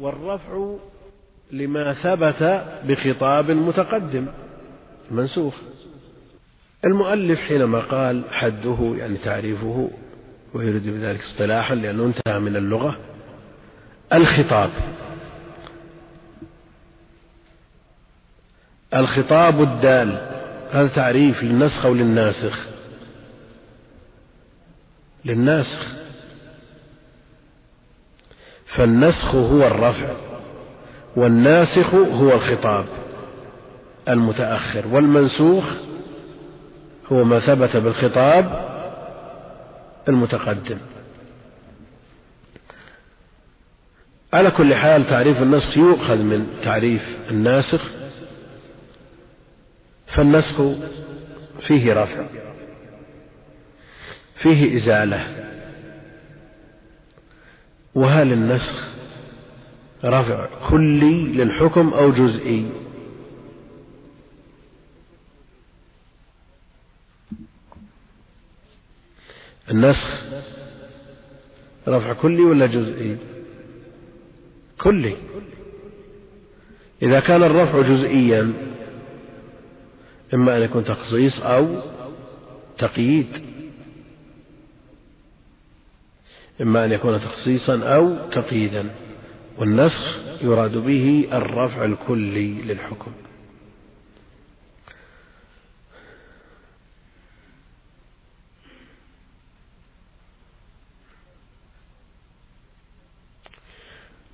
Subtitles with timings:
[0.00, 0.76] والرفع
[1.50, 2.42] لما ثبت
[2.84, 4.26] بخطاب متقدم
[5.10, 5.54] منسوخ.
[6.84, 9.90] المؤلف حينما قال حده يعني تعريفه
[10.54, 12.98] ويريد بذلك اصطلاحا لأنه انتهى من اللغة
[14.12, 14.70] الخطاب.
[18.94, 20.18] الخطاب الدال
[20.72, 22.66] هذا تعريف للنسخ أو للناسخ؟
[25.24, 25.99] للناسخ.
[28.76, 30.08] فالنسخ هو الرفع
[31.16, 32.84] والناسخ هو الخطاب
[34.08, 35.64] المتأخر والمنسوخ
[37.12, 38.70] هو ما ثبت بالخطاب
[40.08, 40.78] المتقدم.
[44.32, 47.82] على كل حال تعريف النسخ يؤخذ من تعريف الناسخ
[50.06, 50.62] فالنسخ
[51.66, 52.24] فيه رفع
[54.42, 55.26] فيه إزالة.
[57.94, 58.90] وهل النسخ
[60.04, 62.70] رفع كلي للحكم أو جزئي.
[69.70, 70.22] النسخ
[71.88, 73.16] رفع كلي ولا جزئي؟
[74.80, 75.16] كلي.
[77.02, 78.52] إذا كان الرفع جزئيا
[80.34, 81.80] إما أن يكون تخصيص أو
[82.78, 83.49] تقييد.
[86.60, 88.90] إما أن يكون تخصيصا أو تقييدا
[89.58, 93.12] والنسخ يراد به الرفع الكلي للحكم.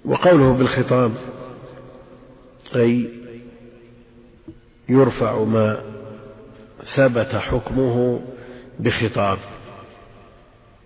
[0.04, 1.12] وقوله بالخطاب
[2.76, 3.10] أي
[4.88, 5.82] يرفع ما
[6.96, 8.20] ثبت حكمه
[8.78, 9.38] بخطاب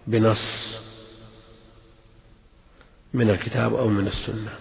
[0.06, 0.79] بنص
[3.14, 4.52] من الكتاب أو من السنة.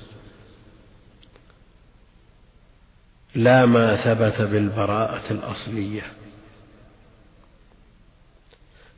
[3.36, 6.04] لا ما ثبت بالبراءة الأصلية.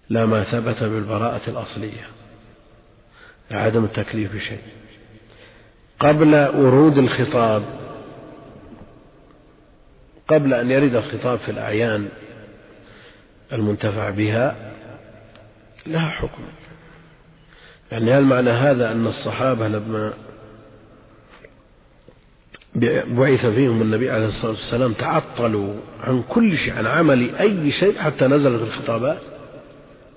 [0.09, 2.07] لا ما ثبت بالبراءة الأصلية.
[3.51, 4.61] عدم التكليف بشيء.
[5.99, 7.63] قبل ورود الخطاب
[10.27, 12.09] قبل أن يرد الخطاب في الأعيان
[13.53, 14.71] المنتفع بها
[15.85, 16.43] لها حكم.
[17.91, 20.13] يعني هل معنى هذا أن الصحابة لما
[23.07, 28.27] بعث فيهم النبي عليه الصلاة والسلام تعطلوا عن كل شيء عن عمل أي شيء حتى
[28.27, 29.17] نزلت الخطابات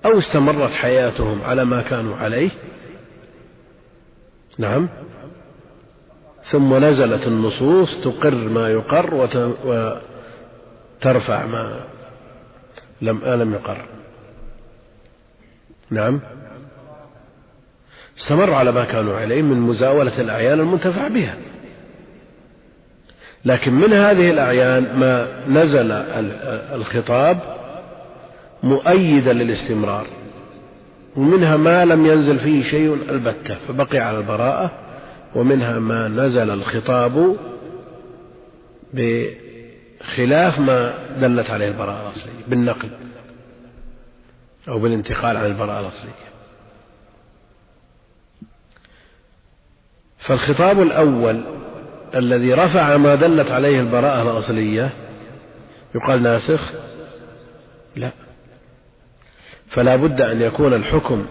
[0.05, 2.49] أو استمرت حياتهم على ما كانوا عليه؟
[4.57, 4.89] نعم.
[6.51, 9.13] ثم نزلت النصوص تقر ما يقر
[9.65, 11.79] وترفع ما
[13.01, 13.85] لم لم يقر.
[15.89, 16.21] نعم.
[18.17, 21.35] استمروا على ما كانوا عليه من مزاولة الأعيان المنتفع بها.
[23.45, 25.91] لكن من هذه الأعيان ما نزل
[26.71, 27.39] الخطاب
[28.63, 30.07] مؤيدا للاستمرار
[31.15, 34.71] ومنها ما لم ينزل فيه شيء البتة فبقي على البراءة
[35.35, 37.35] ومنها ما نزل الخطاب
[38.93, 42.89] بخلاف ما دلت عليه البراءة الأصلية بالنقل
[44.67, 46.34] أو بالانتقال عن البراءة الأصلية
[50.27, 51.43] فالخطاب الأول
[52.15, 54.89] الذي رفع ما دلت عليه البراءة الأصلية
[55.95, 56.73] يقال ناسخ؟
[57.95, 58.11] لا.
[59.69, 61.25] فلا بد أن يكون الحكم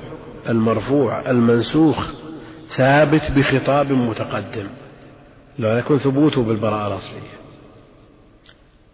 [0.48, 2.12] المرفوع المنسوخ
[2.76, 4.66] ثابت بخطاب متقدم
[5.58, 7.34] لا يكون ثبوته بالبراءة الأصلية.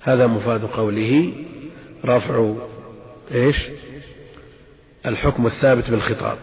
[0.01, 1.33] هذا مفاد قوله
[2.05, 2.55] رفع
[3.35, 3.69] إيش؟
[5.07, 6.39] الحكم الثابت بالخطاب.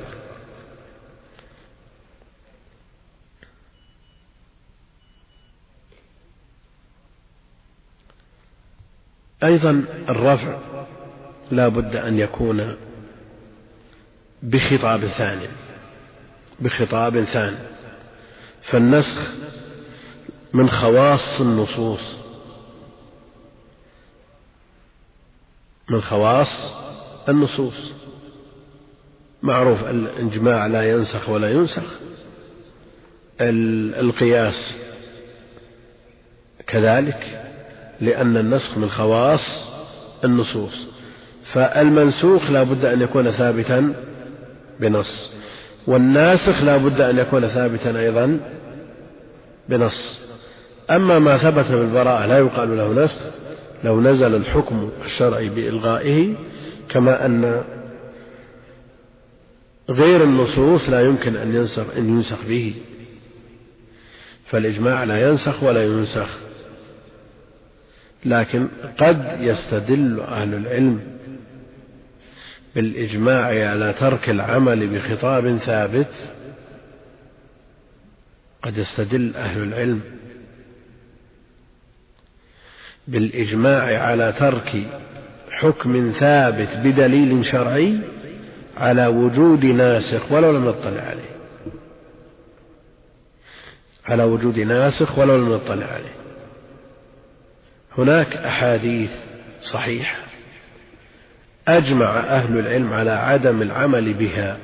[9.43, 10.57] أيضا الرفع
[11.51, 12.75] لا بد أن يكون
[14.43, 15.47] بخطاب ثانٍ
[16.59, 17.57] بخطاب ثاني
[18.63, 19.31] فالنسخ
[20.53, 22.17] من خواص النصوص
[25.89, 26.47] من خواص
[27.29, 27.93] النصوص.
[29.43, 31.83] معروف الإجماع لا ينسخ ولا ينسخ
[33.41, 34.75] القياس
[36.67, 37.46] كذلك.
[38.01, 39.41] لأن النسخ من خواص
[40.23, 40.87] النصوص.
[41.53, 43.93] فالمنسوخ لا بد أن يكون ثابتا
[44.79, 45.31] بنص.
[45.87, 48.39] والناسخ لا بد أن يكون ثابتا أيضا
[49.69, 50.19] بنص.
[50.91, 53.21] أما ما ثبت بالبراءة لا يقال له نسخ
[53.83, 56.33] لو نزل الحكم الشرعي بإلغائه
[56.89, 57.63] كما أن
[59.89, 62.73] غير النصوص لا يمكن أن ينسخ, أن ينسخ به.
[64.45, 66.46] فالإجماع لا ينسخ ولا ينسخ.
[68.25, 68.67] لكن
[68.97, 70.99] قد يستدل أهل العلم
[72.75, 76.31] بالإجماع على ترك العمل بخطاب ثابت
[78.61, 80.01] قد يستدل أهل العلم
[83.07, 84.87] بالإجماع على ترك
[85.51, 87.99] حكم ثابت بدليل شرعي
[88.77, 91.37] على وجود ناسخ ولو لم نطلع عليه.
[94.05, 96.16] على وجود ناسخ ولو لم نطلع عليه.
[97.97, 99.11] هناك أحاديث
[99.61, 100.17] صحيحة
[101.67, 104.57] أجمع أهل العلم على عدم العمل بها.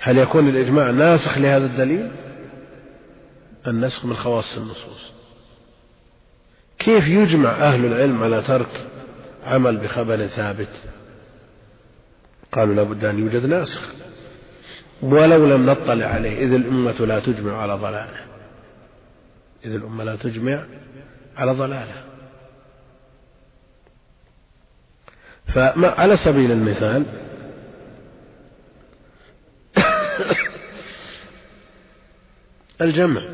[0.00, 2.10] هل يكون الإجماع ناسخ لهذا الدليل؟
[3.66, 5.10] النسخ من خواص النصوص.
[6.78, 8.86] كيف يجمع أهل العلم على ترك
[9.46, 10.68] عمل بخبر ثابت؟
[12.52, 13.80] قالوا لابد أن يوجد ناسخ
[15.02, 18.33] ولو لم نطلع عليه إذ الأمة لا تجمع على ضلاله
[19.64, 20.66] إذ الأمة لا تجمع
[21.36, 22.04] على ضلالة.
[25.54, 27.04] فعلى سبيل المثال
[32.80, 33.28] الجمع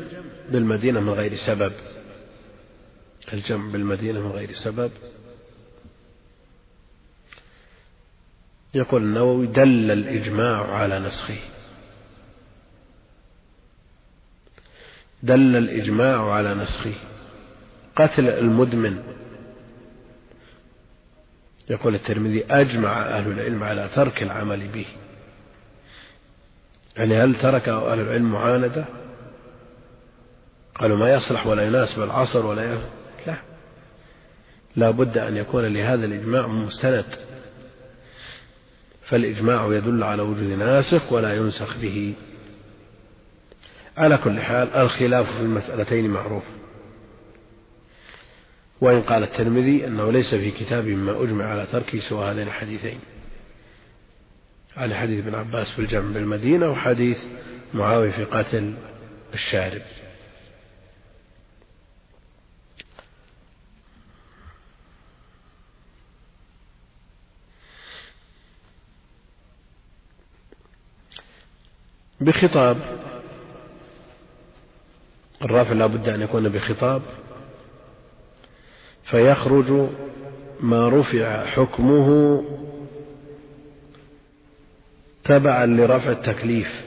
[0.49, 1.73] بالمدينة من غير سبب.
[3.33, 4.91] الجمع بالمدينة من غير سبب.
[8.73, 11.39] يقول النووي دل الإجماع على نسخه.
[15.23, 16.93] دل الإجماع على نسخه.
[17.95, 19.03] قتل المدمن.
[21.69, 24.85] يقول الترمذي أجمع أهل العلم على ترك العمل به.
[26.97, 28.85] يعني هل ترك أهل العلم معاندة؟
[30.75, 32.89] قالوا ما يصلح ولا يناسب العصر ولا يصلح
[33.27, 33.35] لا.
[34.75, 37.05] لا بد أن يكون لهذا الإجماع مستند.
[39.09, 42.13] فالإجماع يدل على وجود ناسخ ولا ينسخ به.
[43.97, 46.43] على كل حال الخلاف في المسألتين معروف.
[48.81, 52.99] وإن قال الترمذي أنه ليس في كتاب ما أجمع على تركه سوى هذين الحديثين.
[54.77, 57.17] على حديث ابن عباس في الجمع بالمدينة وحديث
[57.73, 58.73] معاوية في قتل
[59.33, 59.81] الشارب.
[72.21, 72.77] بخطاب
[75.43, 77.01] الرافع لا بد أن يكون بخطاب.
[79.03, 79.89] فيخرج
[80.59, 82.43] ما رفع حكمه
[85.23, 86.85] تبعا لرفع التكليف.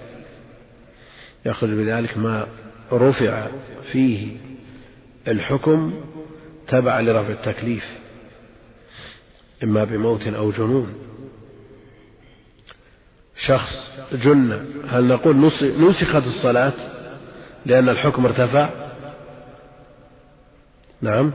[1.46, 2.46] يخرج بذلك ما
[2.92, 3.46] رفع
[3.92, 4.36] فيه
[5.28, 6.00] الحكم
[6.68, 7.84] تبعا لرفع التكليف
[9.62, 10.94] إما بموت أو جنون.
[13.46, 16.93] شخص جن هل نقول نسخت الصلاة؟
[17.66, 18.68] لأن الحكم ارتفع.
[21.00, 21.32] نعم.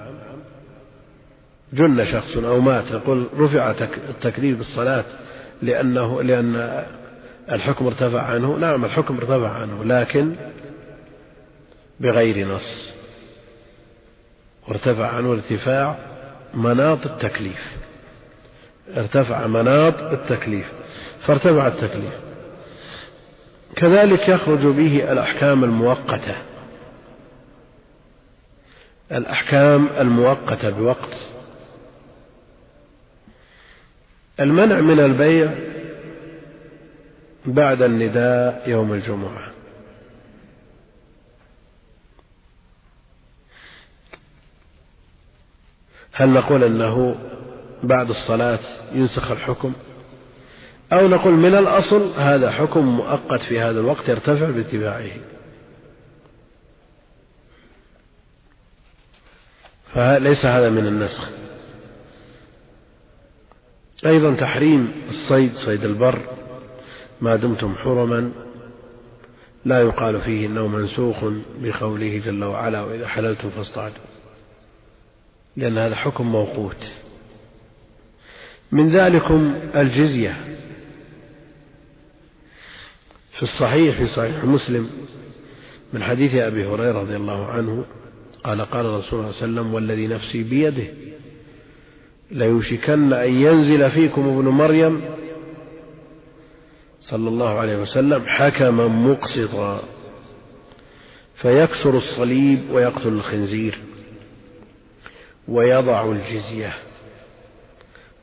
[1.74, 3.72] جن شخص أو مات نقول رفع
[4.10, 5.04] التكليف بالصلاة
[5.62, 6.84] لأنه لأن
[7.52, 8.58] الحكم ارتفع عنه.
[8.58, 10.36] نعم الحكم ارتفع عنه لكن
[12.00, 12.94] بغير نص.
[14.68, 15.96] وارتفع عنه ارتفاع
[16.54, 17.78] مناط التكليف.
[18.98, 20.72] ارتفع مناط التكليف.
[21.26, 22.29] فارتفع التكليف.
[23.76, 26.36] كذلك يخرج به الأحكام المؤقتة.
[29.12, 31.14] الأحكام المؤقتة بوقت.
[34.40, 35.54] المنع من البيع
[37.46, 39.52] بعد النداء يوم الجمعة.
[46.14, 47.16] هل نقول أنه
[47.84, 48.60] بعد الصلاة
[48.92, 49.74] ينسخ الحكم؟
[50.94, 55.12] أو نقول من الأصل هذا حكم مؤقت في هذا الوقت يرتفع باتباعه.
[59.94, 61.30] فليس هذا من النسخ.
[64.06, 66.20] أيضا تحريم الصيد صيد البر
[67.22, 68.32] ما دمتم حرما
[69.66, 71.18] لا يقال فيه إنه منسوخ
[71.58, 74.10] بقوله جل وعلا وإذا حللتم فاصطادوا.
[75.58, 76.86] لأن هذا حكم موقوت.
[78.72, 80.38] من ذلكم الجزية.
[83.40, 84.90] في الصحيح في صحيح مسلم
[85.94, 87.86] من حديث أبي هريرة رضي الله عنه
[88.44, 90.88] قال قال رسول الله صلى الله عليه وسلم والذي نفسي بيده
[92.32, 95.02] ليوشكن أن ينزل فيكم ابن مريم
[97.02, 99.84] صلى الله عليه وسلم حكما مقسطا
[101.36, 103.80] فيكسر الصليب ويقتل الخنزير
[105.48, 106.74] ويضع الجزية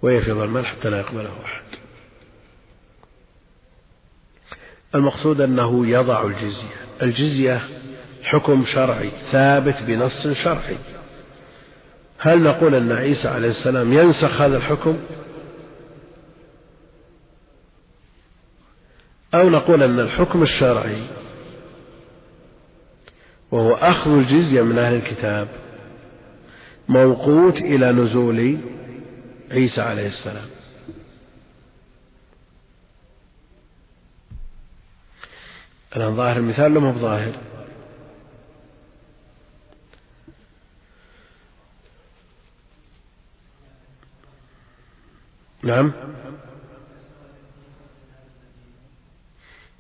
[0.03, 1.63] ويفض المال حتى لا يقبله أحد.
[4.95, 6.77] المقصود أنه يضع الجزية.
[7.03, 7.61] الجزية
[8.23, 10.77] حكم شرعي ثابت بنص شرعي.
[12.19, 14.99] هل نقول أن عيسى عليه السلام ينسخ هذا الحكم؟
[19.35, 21.03] أو نقول أن الحكم الشرعي
[23.51, 25.49] وهو أخذ الجزية من أهل الكتاب
[26.89, 28.59] موقوت إلى نزول
[29.51, 30.56] عيسى عليه السلام.
[35.97, 37.35] الآن ظاهر المثال لم هو ظاهر
[45.63, 45.93] نعم.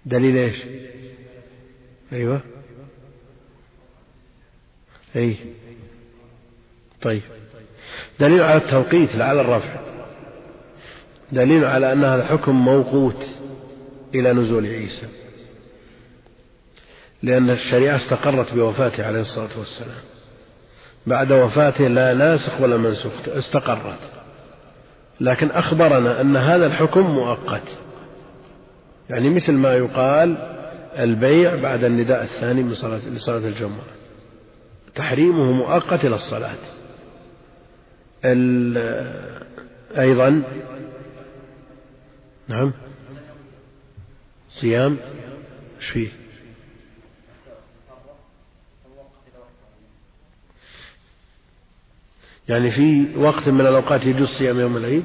[0.06, 0.62] دليل إيش؟
[2.12, 2.40] أيوه.
[5.16, 5.36] أي.
[7.02, 7.22] طيب.
[8.20, 9.76] دليل على التوقيت لا على الرفع.
[11.32, 13.26] دليل على أن هذا حكم موقوت
[14.14, 15.25] إلى نزول عيسى.
[17.26, 20.00] لأن الشريعة استقرت بوفاته عليه الصلاة والسلام.
[21.06, 23.98] بعد وفاته لا ناسخ ولا منسوخ استقرت.
[25.20, 27.78] لكن أخبرنا أن هذا الحكم مؤقت.
[29.10, 30.36] يعني مثل ما يقال
[30.98, 33.84] البيع بعد النداء الثاني من صلاة لصلاة الجمعة.
[34.94, 36.56] تحريمه مؤقت إلى الصلاة.
[39.98, 40.42] أيضا
[42.48, 42.72] نعم.
[44.60, 44.96] صيام.
[45.80, 46.25] إيش فيه؟
[52.48, 55.04] يعني في وقت من الأوقات يجوز صيام يوم العيد؟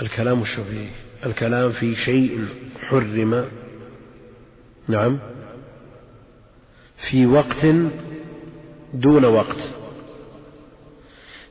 [0.00, 0.90] الكلام وش فيه
[1.26, 2.46] الكلام في شيء
[2.88, 3.48] حرم.
[4.88, 5.18] نعم.
[7.10, 7.66] في وقت
[8.94, 9.56] دون وقت.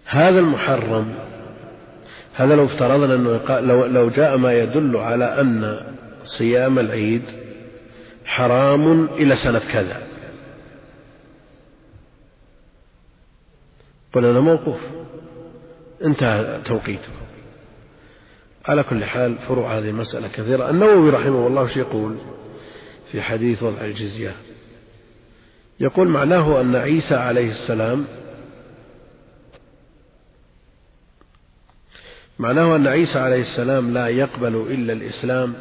[0.06, 1.27] هذا المحرم
[2.38, 5.80] هذا لو افترضنا أنه لو, لو جاء ما يدل على أن
[6.38, 7.22] صيام العيد
[8.26, 10.02] حرام إلى سنة كذا.
[14.14, 14.80] قلنا موقوف.
[16.06, 17.10] انتهى توقيته
[18.66, 20.70] على كل حال فروع هذه المسألة كثيرة.
[20.70, 22.16] النووي رحمه الله وش يقول
[23.12, 24.36] في حديث وضع الجزية؟
[25.80, 28.06] يقول معناه أن عيسى عليه السلام
[32.40, 35.54] معناه أن عيسى عليه السلام لا يقبل إلا الإسلام.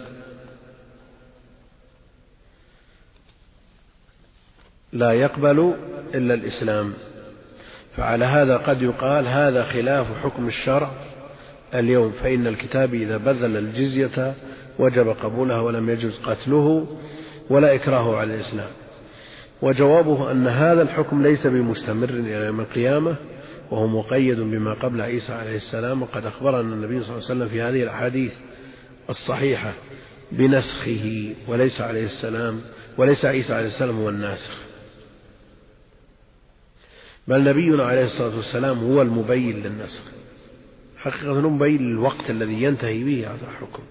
[4.93, 5.75] لا يقبل
[6.15, 6.93] إلا الإسلام.
[7.97, 10.91] فعلى هذا قد يقال هذا خلاف حكم الشرع
[11.75, 14.35] اليوم فإن الكتاب إذا بذل الجزية
[14.79, 16.87] وجب قبولها ولم يجوز قتله
[17.51, 18.69] ولا إكراه على الإسلام.
[19.63, 23.17] وجوابه أن هذا الحكم ليس بمستمر إلى يوم القيامة
[23.71, 27.63] وهو مقيد بما قبل عيسى عليه السلام وقد أخبرنا النبي صلى الله عليه وسلم في
[27.63, 28.33] هذه الأحاديث
[29.11, 29.73] الصحيحة
[30.33, 32.61] بنسخه وليس عليه السلام
[32.99, 34.57] وليس عيسى عليه السلام هو الناسخ.
[37.29, 40.03] بل نبينا عليه الصلاة والسلام هو المبين للنسخ.
[40.97, 43.83] حقيقة مبين للوقت الذي ينتهي به هذا الحكم.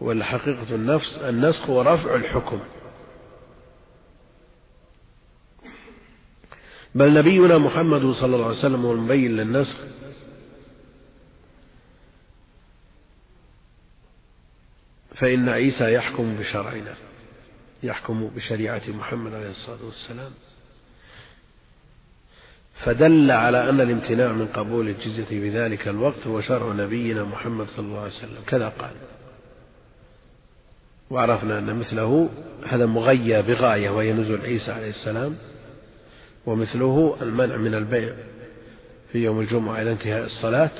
[0.00, 2.60] ولا حقيقة النفس النسخ ورفع الحكم.
[6.94, 9.76] بل نبينا محمد صلى الله عليه وسلم هو المبين للنسخ
[15.14, 16.94] فإن عيسى يحكم بشرعنا
[17.82, 20.32] يحكم بشريعة محمد عليه الصلاة والسلام.
[22.84, 27.86] فدل على أن الامتناع من قبول الجزية في ذلك الوقت هو شرع نبينا محمد صلى
[27.86, 28.42] الله عليه وسلم.
[28.46, 28.92] كذا قال.
[31.10, 32.28] وعرفنا أن مثله
[32.66, 35.36] هذا مغيى بغاية وهي نزول عيسى عليه السلام.
[36.46, 38.14] ومثله المنع من البيع
[39.12, 40.70] في يوم الجمعة إلى انتهاء الصلاة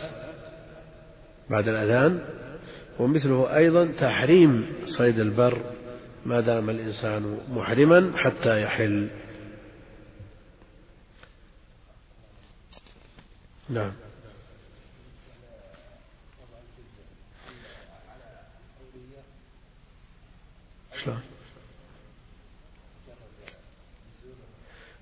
[1.51, 2.25] بعد الأذان
[2.99, 5.63] ومثله أيضا تحريم صيد البر
[6.27, 9.11] ما دام الإنسان محرما حتى يحل.
[13.69, 13.93] نعم.
[21.05, 21.21] شلون؟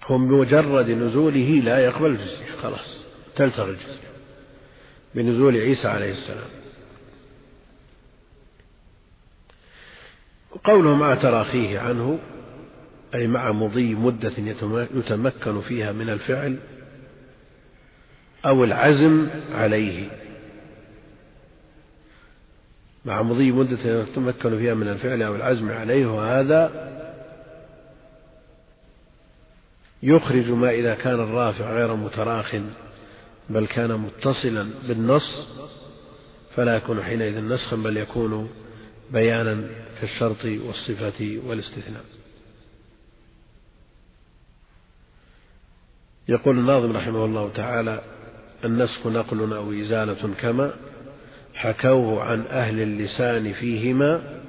[0.08, 2.56] هو بمجرد نزوله لا يقبل الجزية.
[2.62, 3.04] خلاص
[3.36, 4.08] تلتغي الجزية.
[5.14, 6.48] بنزول عيسى عليه السلام.
[10.50, 12.18] وقوله مع تراخيه عنه
[13.14, 14.32] أي مع مضي مدة
[14.94, 16.58] يتمكن فيها من الفعل
[18.46, 20.08] أو العزم عليه.
[23.04, 26.88] مع مضي مدة يتمكن فيها من الفعل أو العزم عليه وهذا
[30.02, 32.56] يخرج ما إذا كان الرافع غير متراخ
[33.50, 35.48] بل كان متصلا بالنص
[36.56, 38.50] فلا يكون حينئذ نسخا بل يكون
[39.12, 39.68] بيانا
[40.00, 42.04] كالشرط والصفة والاستثناء.
[46.28, 48.02] يقول الناظم رحمه الله تعالى
[48.64, 50.74] النسخ نقل أو إزالة كما
[51.54, 54.40] حكوه عن أهل اللسان فيهما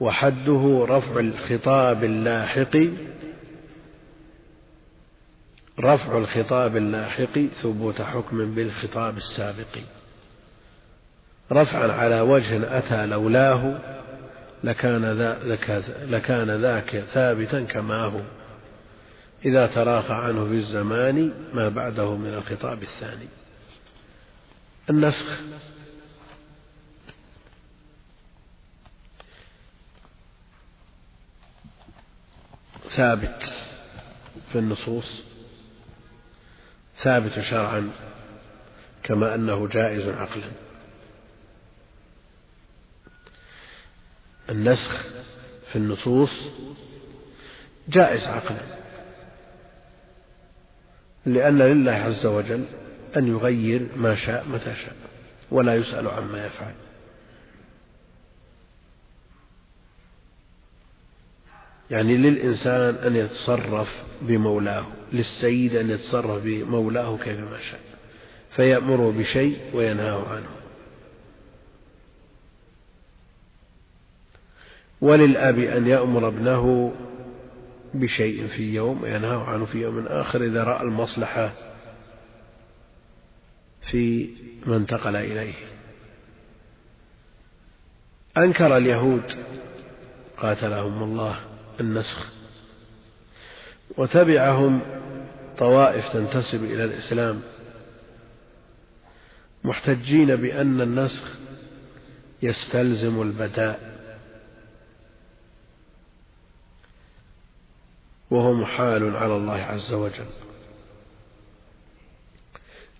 [0.00, 2.76] وحده رفع الخطاب اللاحق
[5.80, 9.78] رفع الخطاب اللاحق ثبوت حكم بالخطاب السابق.
[11.52, 13.78] رفعا على وجه أتى لولاه
[14.64, 15.58] لكان, ذا
[16.06, 18.20] لكان ذاك ثابتا كما هو.
[19.44, 23.28] إذا تراخى عنه في الزمان ما بعده من الخطاب الثاني.
[24.90, 25.40] النسخ.
[32.96, 33.52] ثابت
[34.52, 35.29] في النصوص.
[37.02, 37.90] ثابت شرعا
[39.02, 40.50] كما أنه جائز عقلا.
[44.50, 45.06] النسخ
[45.72, 46.30] في النصوص
[47.88, 48.60] جائز عقلا
[51.26, 52.64] لأن لله عز وجل
[53.16, 54.96] أن يغير ما شاء متى شاء
[55.50, 56.74] ولا يسأل عما يفعل.
[61.90, 63.88] يعني للإنسان أن يتصرف
[64.22, 67.80] بمولاه للسيد أن يتصرف بمولاه كيفما شاء
[68.56, 70.50] فيأمره بشيء وينهاه عنه.
[75.00, 76.94] وللأب أن يأمر ابنه
[77.94, 81.52] بشيء في يوم وينهاه عنه في يوم آخر إذا رأى المصلحة
[83.90, 84.30] في
[84.66, 85.54] ما انتقل إليه.
[88.36, 89.22] أنكر اليهود
[90.36, 91.49] قاتلهم الله.
[91.80, 92.26] النسخ.
[93.96, 94.80] وتبعهم
[95.58, 97.42] طوائف تنتسب إلى الإسلام.
[99.64, 101.38] محتجين بأن النسخ
[102.42, 103.90] يستلزم البداء.
[108.30, 110.30] وهو محال على الله عز وجل.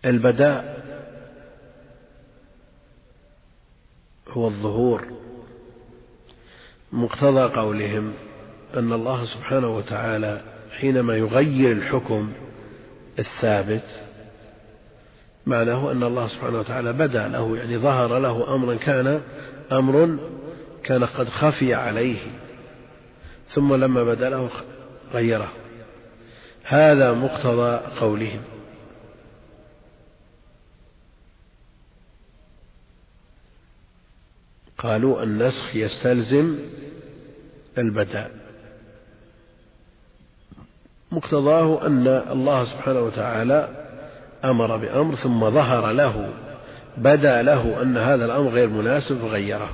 [0.04, 0.90] البداء
[4.28, 5.20] هو الظهور.
[6.92, 8.29] مقتضى قولهم.
[8.76, 10.40] أن الله سبحانه وتعالى
[10.78, 12.32] حينما يغير الحكم
[13.18, 14.00] الثابت
[15.46, 19.20] معناه أن الله سبحانه وتعالى بدا له يعني ظهر له أمرا كان
[19.72, 20.18] أمر
[20.84, 22.18] كان قد خفي عليه
[23.54, 24.50] ثم لما بدا له
[25.12, 25.52] غيره.
[26.64, 28.40] هذا مقتضى قولهم.
[34.78, 36.58] قالوا النسخ يستلزم
[37.78, 38.39] البداء.
[41.12, 43.68] مقتضاه أن الله سبحانه وتعالى
[44.44, 46.32] أمر بأمر ثم ظهر له
[46.96, 49.70] بدا له أن هذا الأمر غير مناسب فغيره.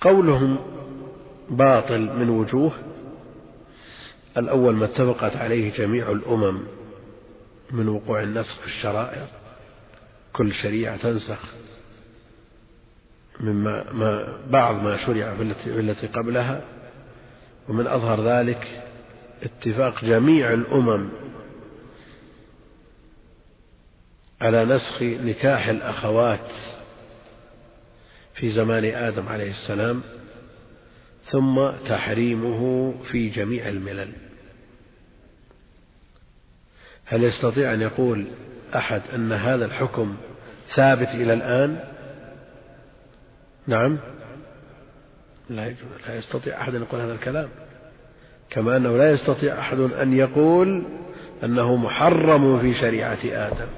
[0.00, 0.58] قولهم
[1.50, 2.72] باطل من وجوه.
[4.36, 6.60] الأول ما اتفقت عليه جميع الأمم
[7.70, 9.26] من وقوع النسخ في الشرائع.
[10.32, 11.40] كل شريعة تنسخ.
[13.40, 16.64] مما ما بعض ما شرع في التي قبلها
[17.68, 18.82] ومن أظهر ذلك
[19.42, 21.08] اتفاق جميع الأمم
[24.40, 26.50] على نسخ نكاح الأخوات
[28.34, 30.02] في زمان آدم عليه السلام
[31.24, 34.12] ثم تحريمه في جميع الملل.
[37.04, 38.26] هل يستطيع أن يقول
[38.76, 40.16] أحد أن هذا الحكم
[40.76, 41.80] ثابت إلى الآن؟
[43.68, 43.98] نعم.
[45.50, 45.74] لا,
[46.06, 47.48] لا يستطيع أحد أن يقول هذا الكلام.
[48.50, 50.84] كما أنه لا يستطيع أحد أن يقول
[51.44, 53.68] أنه محرم في شريعة آدم.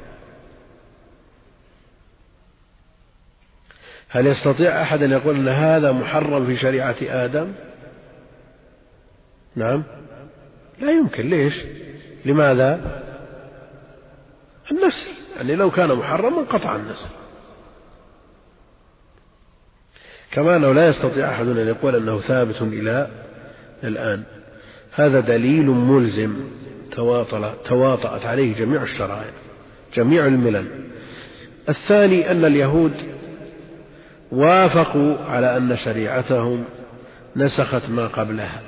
[4.09, 7.53] هل يستطيع أحد أن يقول أن هذا محرم في شريعة آدم؟
[9.57, 9.83] نعم.
[10.81, 11.29] لا يمكن.
[11.29, 11.55] ليش؟
[12.25, 13.03] لماذا؟
[14.71, 15.37] النسل.
[15.37, 17.20] يعني لو كان محرما قطع النسل.
[20.33, 23.09] كما أنه لا يستطيع أحد أن يقول أنه ثابت إلى
[23.85, 24.23] الآن.
[24.93, 26.35] هذا دليل ملزم
[27.65, 29.31] تواطأت عليه جميع الشرائع
[29.95, 30.67] جميع الملل.
[31.69, 32.93] الثاني أن اليهود
[34.33, 36.65] وافقوا على أن شريعتهم
[37.37, 38.61] نسخت ما قبلها.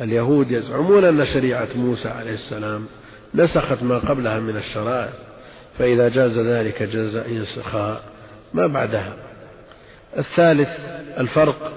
[0.00, 2.86] اليهود يزعمون أن شريعة موسى عليه السلام
[3.34, 5.10] نسخت ما قبلها من الشرائع
[5.78, 8.00] فإذا جاز ذلك جاز أن ينسخها
[8.54, 9.29] ما بعدها.
[10.18, 10.68] الثالث
[11.18, 11.72] الفرق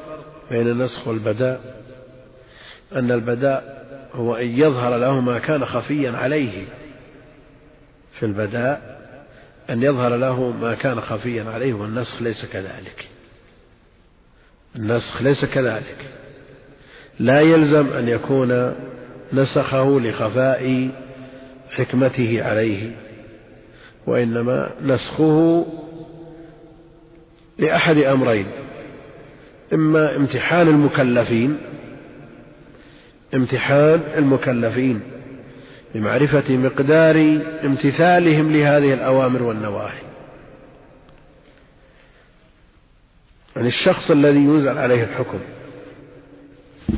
[0.52, 1.84] بين النسخ والبداء
[2.96, 6.65] أن البداء هو أن يظهر له ما كان خفيا عليه.
[8.19, 9.02] في البداء
[9.69, 13.08] أن يظهر له ما كان خفيا عليه والنسخ ليس كذلك.
[14.76, 15.98] النسخ ليس كذلك.
[17.19, 18.76] لا يلزم أن يكون
[19.34, 20.89] نسخه لخفاء
[21.69, 22.91] حكمته عليه
[24.08, 25.65] وإنما نسخه
[27.58, 28.48] لأحد أمرين
[29.74, 31.58] إما امتحان المكلفين
[33.34, 35.02] امتحان المكلفين
[35.96, 40.02] لمعرفة مقدار امتثالهم لهذه الأوامر والنواهي.
[43.56, 45.39] يعني الشخص الذي ينزل عليه الحكم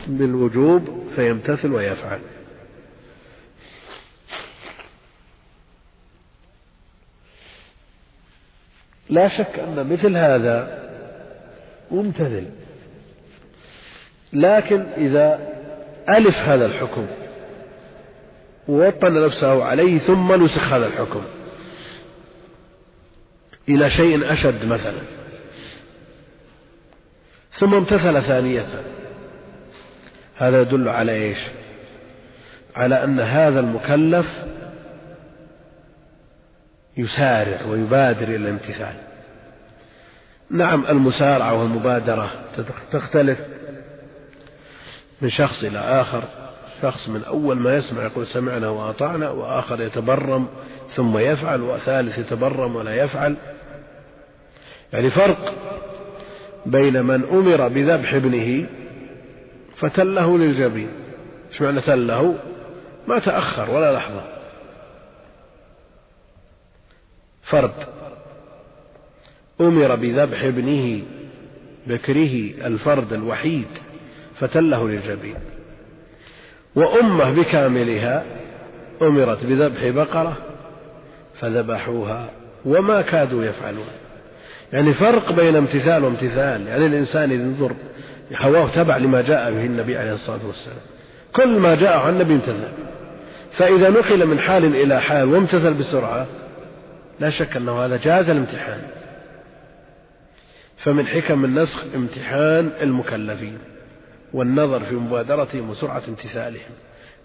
[0.07, 2.19] بالوجوب فيمتثل ويفعل.
[9.09, 10.85] لا شك أن مثل هذا
[11.91, 12.45] ممتثل
[14.33, 15.39] لكن إذا
[16.09, 17.07] ألف هذا الحكم
[18.67, 21.21] ووطن نفسه عليه ثم نسخ هذا الحكم
[23.69, 25.01] إلى شيء أشد مثلا
[27.59, 28.65] ثم امتثل ثانية
[30.37, 31.37] هذا يدل على إيش؟
[32.75, 34.25] على أن هذا المكلف
[36.97, 38.93] يسارع ويبادر إلى الامتثال.
[40.51, 42.31] نعم المسارعة والمبادرة
[42.91, 43.39] تختلف
[45.21, 46.23] من شخص إلى آخر.
[46.81, 50.47] شخص من أول ما يسمع يقول سمعنا وأطعنا وآخر يتبرم
[50.95, 53.35] ثم يفعل وثالث يتبرم ولا يفعل.
[54.93, 55.53] يعني فرق
[56.65, 58.65] بين من أمر بذبح ابنه
[59.77, 60.89] فتله للجبين.
[61.51, 62.35] إيش معنى تله؟
[63.07, 64.34] ما تأخر ولا لحظة.
[67.45, 67.71] فرد
[69.61, 71.01] أمر بذبح ابنه
[71.87, 73.67] بكره الفرد الوحيد
[74.39, 75.35] فتله للجبين.
[76.75, 78.23] وأمة بكاملها
[79.01, 80.37] أمرت بذبح بقرة
[81.39, 82.29] فذبحوها
[82.65, 83.87] وما كادوا يفعلون.
[84.73, 86.67] يعني فرق بين امتثال وامتثال.
[86.67, 87.71] يعني الإنسان ينظر
[88.35, 90.77] هواه تبع لما جاء به النبي عليه الصلاة والسلام.
[91.35, 92.67] كل ما جاء عن النبي امتثل.
[93.57, 96.27] فإذا نقل من حال إلى حال وامتثل بسرعة
[97.19, 98.81] لا شك أنه هذا جاز الامتحان.
[100.77, 103.57] فمن حكم النسخ امتحان المكلفين
[104.33, 106.71] والنظر في مبادرتهم وسرعة امتثالهم.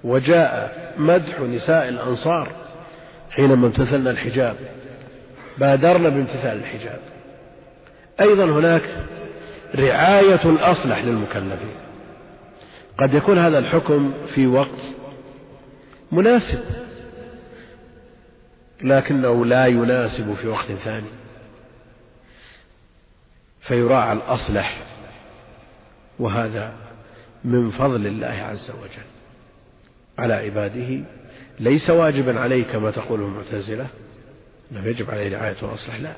[0.04, 2.48] وجاء مدح نساء الأنصار
[3.30, 4.56] حينما امتثلن الحجاب.
[5.58, 7.00] بادرن بامتثال الحجاب.
[8.20, 8.82] أيضا هناك
[9.74, 11.74] رعاية الأصلح للمكلفين.
[12.98, 14.80] قد يكون هذا الحكم في وقت
[16.12, 16.89] مناسب.
[18.82, 21.08] لكنه لا يناسب في وقت ثاني.
[23.60, 24.82] فيراعى الأصلح
[26.18, 26.72] وهذا
[27.44, 29.06] من فضل الله عز وجل
[30.18, 31.04] على عباده.
[31.60, 33.86] ليس واجبا عليه كما تقول المعتزلة
[34.72, 36.12] أنه يجب عليه رعاية الأصلح لا.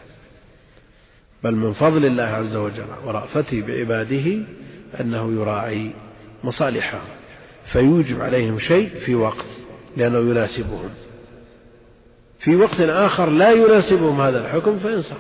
[1.44, 4.38] بل من فضل الله عز وجل ورأفته بعباده
[5.01, 5.92] أنه يراعي
[6.44, 7.09] مصالحهم
[7.72, 9.46] فيوجب عليهم شيء في وقت
[9.96, 10.90] لأنه يناسبهم.
[12.44, 15.16] في وقت آخر لا يناسبهم هذا الحكم فينسخ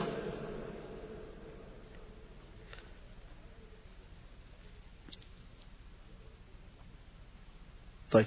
[8.10, 8.26] طيب.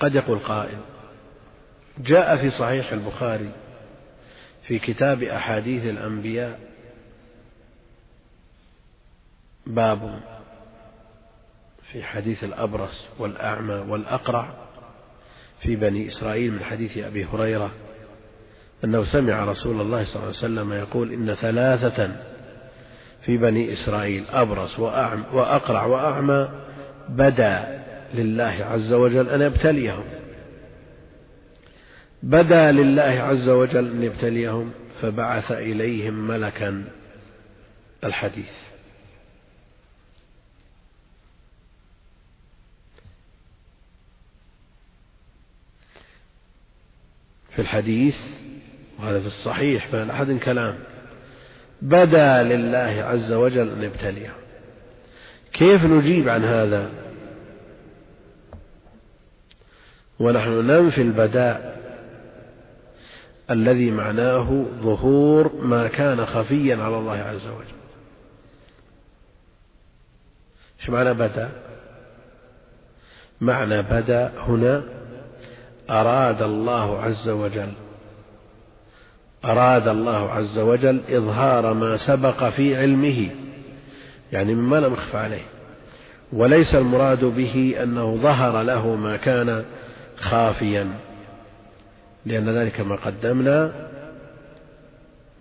[0.00, 0.78] قد يقول قائل
[1.98, 3.52] جاء في صحيح البخاري
[4.62, 6.60] في كتاب أحاديث الأنبياء
[9.66, 10.20] باب
[11.92, 14.54] في حديث الأبرص والأعمى والأقرع
[15.60, 17.87] في بني إسرائيل من حديث أبي هريرة
[18.84, 22.10] أنه سمع رسول الله صلى الله عليه وسلم يقول إن ثلاثة
[23.20, 26.48] في بني إسرائيل أبرص وأقرع وأعمى
[27.08, 30.04] بدا لله عز وجل أن يبتليهم.
[32.22, 34.70] بدا لله عز وجل أن يبتليهم
[35.02, 36.84] فبعث إليهم ملكا
[38.04, 38.52] الحديث.
[47.56, 48.16] في الحديث
[48.98, 50.78] وهذا في الصحيح فهل أحد كلام.
[51.82, 54.32] بدا لله عز وجل أن يبتليهم
[55.52, 56.90] كيف نجيب عن هذا؟
[60.18, 61.78] ونحن ننفي البداء
[63.50, 67.78] الذي معناه ظهور ما كان خفيا على الله عز وجل.
[70.80, 71.50] إيش معنى بدا؟
[73.40, 74.82] معنى بدا هنا
[75.90, 77.72] أراد الله عز وجل
[79.44, 83.30] أراد الله عز وجل إظهار ما سبق في علمه
[84.32, 85.42] يعني مما لم يخف عليه.
[86.32, 89.64] وليس المراد به أنه ظهر له ما كان
[90.16, 90.90] خافيا
[92.26, 93.88] لأن ذلك كما قدمنا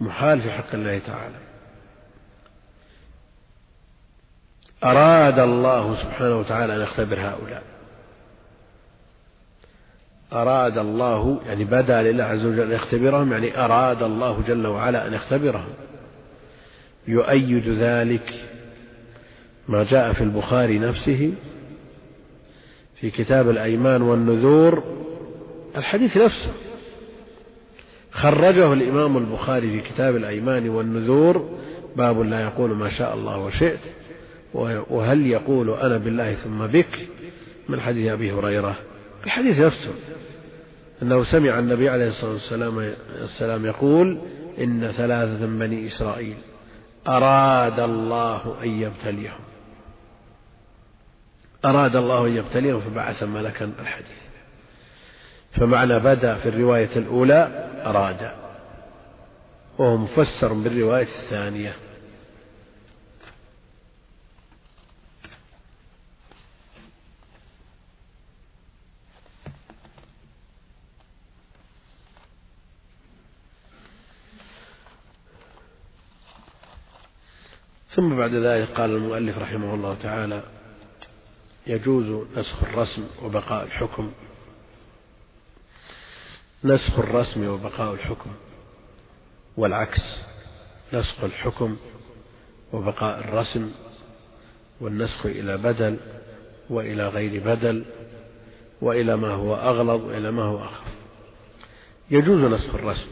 [0.01, 1.35] محال في حق الله تعالى.
[4.83, 7.76] أراد الله سبحانه وتعالى أن يختبر هؤلاء.
[10.33, 15.13] أراد الله يعني بدا لله عز وجل أن يختبرهم يعني أراد الله جل وعلا أن
[15.13, 15.69] يختبرهم.
[17.07, 18.33] يؤيد ذلك
[19.67, 21.33] ما جاء في البخاري نفسه
[22.95, 24.83] في كتاب الأيمان والنذور.
[25.77, 26.51] الحديث نفسه.
[28.11, 31.57] خرجه الإمام البخاري في كتاب الأيمان والنذور.
[31.95, 33.79] باب لا يقول ما شاء الله وشئت.
[34.89, 37.07] وهل يقول أنا بالله ثم بك؟
[37.69, 38.75] من حديث أبي هريرة.
[39.27, 39.93] الحديث نفسه
[41.01, 44.21] أنه سمع النبي عليه الصلاة والسلام, والسلام يقول
[44.59, 46.37] إن ثلاثة بني إسرائيل
[47.07, 49.39] أراد الله أن يبتليهم.
[51.65, 54.21] أراد الله أن يبتليهم فبعث ملكا الحديث.
[55.51, 58.31] فمعنى بدأ في الرواية الأولى أراد.
[59.77, 61.73] وهو مفسر بالرواية الثانية.
[77.97, 80.43] ثم بعد ذلك قال المؤلف رحمه الله تعالى
[81.67, 84.11] يجوز نسخ الرسم وبقاء الحكم.
[86.63, 88.29] نسخ الرسم وبقاء الحكم
[89.57, 90.01] والعكس
[90.93, 91.77] نسخ الحكم
[92.73, 93.71] وبقاء الرسم
[94.81, 95.97] والنسخ إلى بدل
[96.69, 97.85] وإلى غير بدل
[98.81, 100.87] وإلى ما هو أغلظ وإلى ما هو أخف.
[102.11, 103.07] يجوز نسخ الرسم.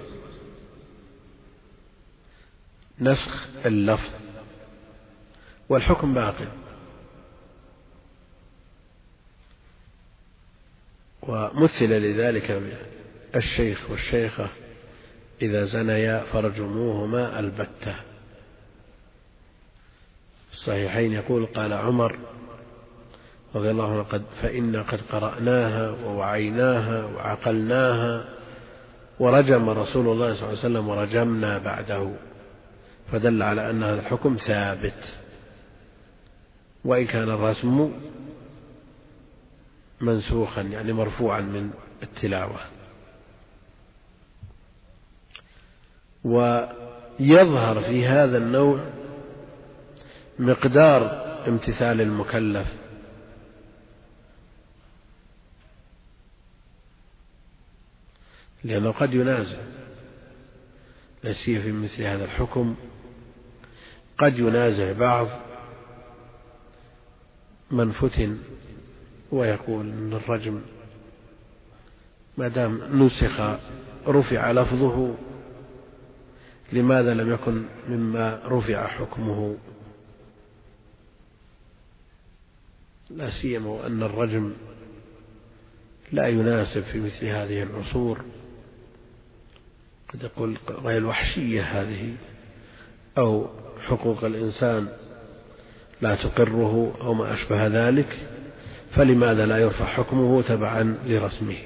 [2.99, 4.24] نسخ اللفظ
[5.69, 6.35] والحكم باق
[11.21, 12.61] ومثل لذلك
[13.35, 14.47] الشيخ والشيخة
[15.41, 17.95] إذا زنيا فرجموهما البتة.
[20.53, 22.19] الصحيحين يقول قال عمر
[23.55, 28.25] رضي الله عنه قد فإنا قد قرأناها ووعيناها وعقلناها
[29.19, 32.11] ورجم رسول الله صلى الله عليه وسلم ورجمنا بعده.
[33.11, 35.24] فدل على أن هذا الحكم ثابت.
[36.85, 37.91] وإن كان الرسم
[40.01, 41.71] منسوخا يعني مرفوعا من
[42.03, 42.59] التلاوة.
[46.23, 48.79] ويظهر في هذا النوع
[50.39, 52.67] مقدار امتثال المكلف.
[58.63, 59.57] لأنه قد ينازع.
[61.23, 62.75] لا في مثل هذا الحكم.
[64.17, 65.27] قد ينازع بعض
[67.71, 68.37] من فتن
[69.31, 70.61] ويقول أن الرجم
[72.37, 73.57] ما دام نسخ
[74.07, 75.15] رفع لفظه
[76.73, 79.57] لماذا لم يكن مما رفع حكمه؟
[83.09, 84.53] لا سيما وأن الرجم
[86.11, 88.21] لا يناسب في مثل هذه العصور.
[90.13, 92.15] قد يقول غير الوحشية هذه
[93.17, 93.47] أو
[93.87, 94.87] حقوق الإنسان.
[96.01, 98.17] لا تقره أو ما أشبه ذلك
[98.91, 101.57] فلماذا لا يرفع حكمه تبعا لرسمه؟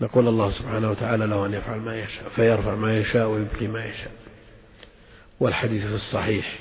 [0.00, 4.12] نقول الله سبحانه وتعالى له أن يفعل ما يشاء فيرفع ما يشاء ويبقي ما يشاء.
[5.40, 6.58] والحديث في الصحيح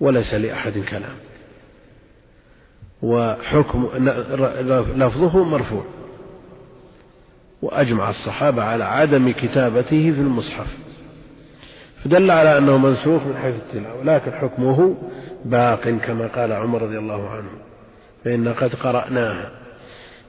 [0.00, 1.16] وليس لأحد كلام.
[3.02, 3.90] وحكم
[4.96, 5.84] لفظه مرفوع.
[7.62, 10.85] وأجمع الصحابة على عدم كتابته في المصحف.
[12.06, 14.96] فدل على أنه منسوخ من حيث التلاوة لكن حكمه
[15.44, 17.50] باق كما قال عمر رضي الله عنه
[18.24, 19.50] فإن قد قرأناها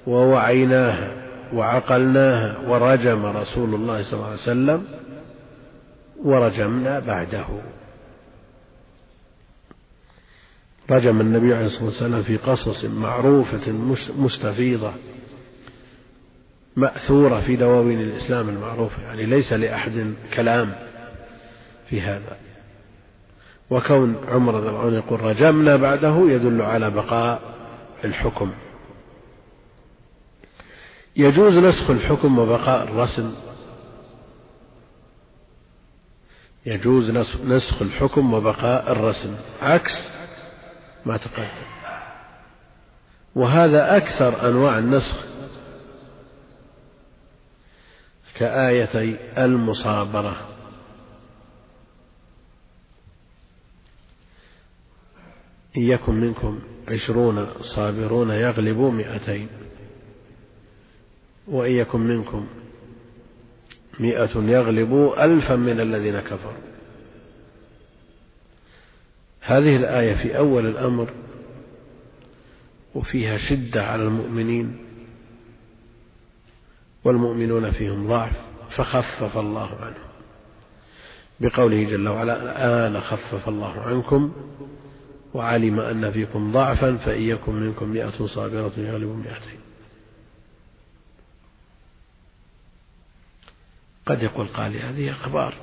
[0.07, 1.11] ووعيناها
[1.53, 4.85] وعقلناها ورجم رسول الله صلى الله عليه وسلم
[6.23, 7.45] ورجمنا بعده.
[10.89, 13.71] رجم النبي عليه الصلاة والسلام في قصص معروفة
[14.17, 14.91] مستفيضة
[16.75, 20.86] مأثورة في دواوين الإسلام المعروفة يعني ليس لأحد كلام.
[21.89, 22.37] في هذا.
[23.69, 27.41] وكون عمر رضي الله عنه يقول رجمنا بعده يدل على بقاء
[28.03, 28.53] الحكم.
[31.15, 33.35] يجوز نسخ الحكم وبقاء الرسم.
[36.65, 37.11] يجوز
[37.45, 39.35] نسخ الحكم وبقاء الرسم.
[39.61, 39.91] عكس
[41.05, 41.67] ما تقدم.
[43.35, 45.17] وهذا أكثر أنواع النسخ.
[48.35, 50.56] كآيتي المصابرة.
[55.77, 59.47] إن يكن منكم عشرون صابرون يغلبوا مئتين
[61.47, 62.47] وإن يكن منكم
[63.99, 66.67] مئة يغلبوا ألفا من الذين كفروا.
[69.41, 71.13] هذه الآية في أول الأمر
[72.95, 74.77] وفيها شدة على المؤمنين
[77.03, 80.07] والمؤمنون فيهم ضعف فخفف الله عنهم.
[81.39, 84.33] بقوله جل وعلا الآن خفف الله عنكم
[85.33, 89.59] وعلم أن فيكم ضعفا فإن يكن منكم مئة صابرة يغلب مئتين.
[94.05, 95.53] قد يقول قال هذه أخبار.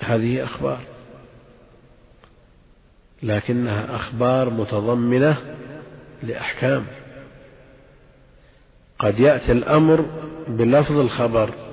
[0.00, 0.80] هذه أخبار.
[3.22, 5.56] لكنها أخبار متضمنة
[6.22, 6.86] لأحكام.
[8.98, 10.00] قد يأتي الأمر
[10.48, 11.65] بلفظ الخبر.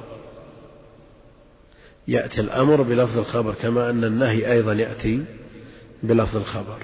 [2.07, 5.25] يأتي الأمر بلفظ الخبر كما أن النهي أيضا يأتي
[6.03, 6.77] بلفظ الخبر.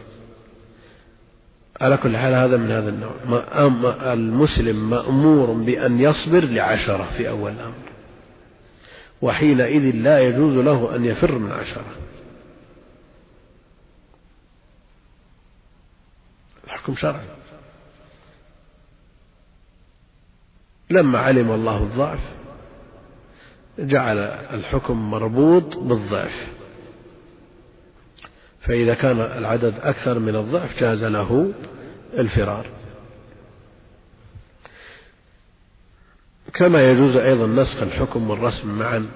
[1.82, 3.14] على كل حال هذا من هذا النوع.
[4.14, 7.90] المسلم مأمور بأن يصبر لعشرة في أول الأمر
[9.22, 11.96] وحينئذ لا يجوز له أن يفر من عشرة.
[16.64, 17.26] الحكم شرعي.
[20.90, 22.39] لما علم الله الضعف
[23.80, 24.18] جعل
[24.54, 26.48] الحكم مربوط بالضعف.
[28.62, 31.52] فإذا كان العدد أكثر من الضعف جاز له
[32.14, 32.66] الفرار.
[36.54, 39.10] كما يجوز أيضا نسخ الحكم والرسم معا.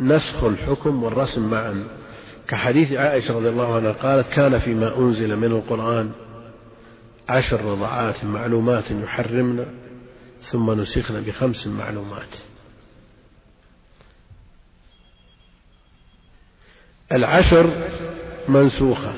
[0.00, 1.84] نسخ الحكم والرسم معا.
[2.48, 6.10] كحديث عائشة رضي الله عنها قالت كان فيما أنزل من القرآن
[7.28, 9.79] عشر رضعات معلومات يحرمن
[10.44, 12.28] ثم نسخن بخمس معلومات.
[17.12, 17.70] العشر
[18.48, 19.14] منسوخة.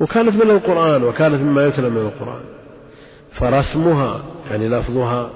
[0.00, 2.44] وكانت من القرآن وكانت مما يتلى من القرآن.
[3.32, 5.30] فرسمها يعني لفظها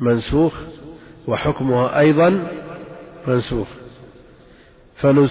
[0.00, 0.54] منسوخ
[1.26, 2.52] وحكمها أيضا
[3.26, 3.68] منسوخ.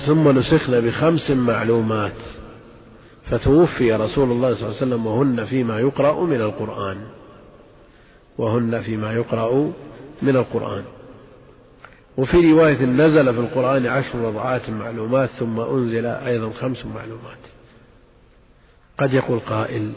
[0.05, 2.44] ثم نسخنا بخمس معلومات.
[3.29, 6.97] فتوفي رسول الله صلى الله عليه وسلم وهن فيما يقرأ من القرآن.
[8.37, 9.71] وهن فيما يقرأ
[10.21, 10.83] من القرآن.
[12.17, 17.37] وفي رواية نزل في القرآن عشر رضعات معلومات ثم أنزل أيضا خمس معلومات.
[18.97, 19.91] قد يقول قائل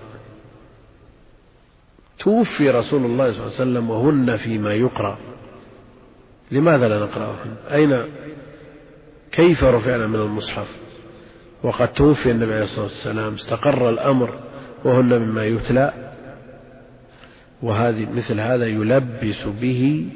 [2.19, 5.19] توفي رسول الله صلى الله عليه وسلم وهن فيما يقرأ.
[6.51, 8.05] لماذا لا نقرأهن؟ أين؟
[9.33, 10.88] كيف رفعنا من المصحف؟
[11.63, 13.35] وقد توفي النبي عليه الصلاة والسلام.
[13.35, 14.39] استقر الأمر
[14.85, 16.13] وهن مما يتلى.
[17.63, 20.09] وهذه مثل هذا يلبس به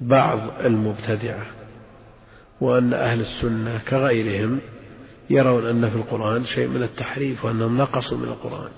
[0.00, 1.46] بعض المبتدعة.
[2.60, 4.58] وأن أهل السنة كغيرهم
[5.30, 8.70] يرون أن في القرآن شيء من التحريف وأنهم نقصوا من القرآن.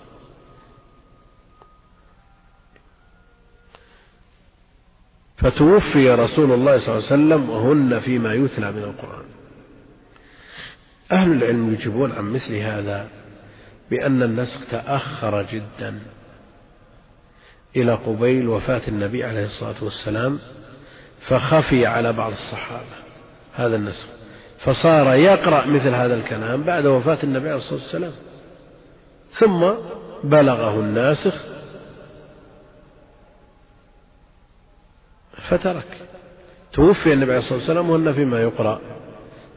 [5.36, 9.41] فتوفي رسول الله صلى الله عليه وسلم وهن فيما يتلى من القرآن.
[11.12, 13.08] أهل العلم يجيبون عن مثل هذا
[13.90, 16.00] بأن النسخ تأخر جدا.
[17.76, 20.38] إلى قبيل وفاة النبي عليه الصلاة والسلام
[21.28, 22.96] فخفي على بعض الصحابة
[23.54, 24.06] هذا النسخ.
[24.58, 28.12] فصار يقرأ مثل هذا الكلام بعد وفاة النبي عليه الصلاة والسلام.
[29.38, 29.70] ثم
[30.24, 31.34] بلغه الناسخ
[35.48, 35.86] فترك.
[36.72, 38.80] توفي النبي عليه الصلاة والسلام وأن فيما يقرأ.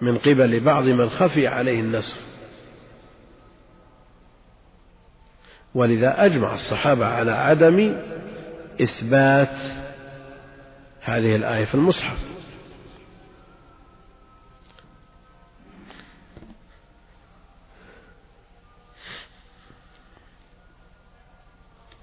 [0.01, 2.17] من قبل بعض من خفي عليه النسخ.
[5.75, 7.97] ولذا أجمع الصحابة على عدم
[8.81, 9.57] إثبات
[11.01, 12.17] هذه الآية في المصحف.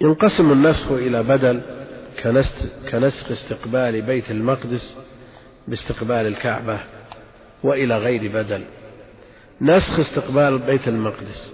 [0.01, 1.61] ينقسم النسخ إلى بدل
[2.91, 4.97] كنسخ استقبال بيت المقدس
[5.69, 6.81] باستقبال الكعبة.
[7.63, 8.65] وإلى غير بدل.
[9.61, 11.53] نسخ استقبال بيت المقدس.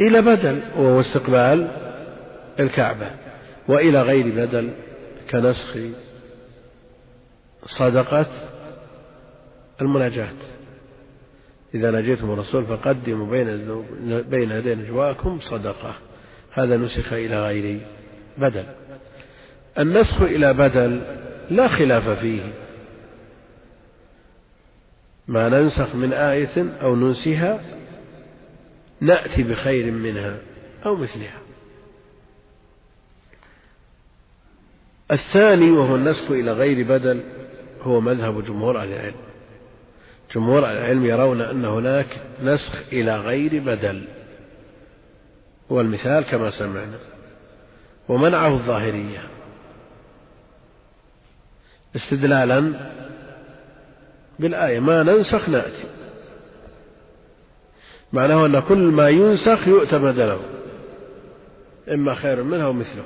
[0.00, 1.68] إلى بدل وهو استقبال
[2.60, 3.10] الكعبة.
[3.68, 4.70] وإلى غير بدل
[5.30, 5.76] كنسخ
[7.78, 8.26] صدقة
[9.80, 10.34] المناجاة.
[11.74, 13.82] إذا نجيتم الرسول فقدموا بين
[14.22, 15.94] بين يدي نجواكم صدقة.
[16.52, 17.80] هذا نسخ إلى غير
[18.38, 18.64] بدل.
[19.78, 21.00] النسخ إلى بدل
[21.50, 22.42] لا خلاف فيه.
[25.28, 27.60] ما ننسخ من آية أو ننسها
[29.00, 30.38] نأتي بخير منها
[30.86, 31.38] أو مثلها.
[35.12, 37.22] الثاني وهو النسخ إلى غير بدل
[37.82, 39.14] هو مذهب جمهور أهل العلم.
[40.34, 42.06] جمهور أهل العلم يرون أن هناك
[42.42, 44.04] نسخ إلى غير بدل.
[45.70, 46.98] والمثال كما سمعنا.
[48.08, 49.22] ومنعه الظاهرية.
[51.96, 52.74] استدلالا
[54.38, 55.84] بالآية ما ننسخ نأتي.
[58.12, 60.40] معناه أن كل ما ينسخ يؤتى بدله.
[61.88, 63.04] إما خير منها أو مثله.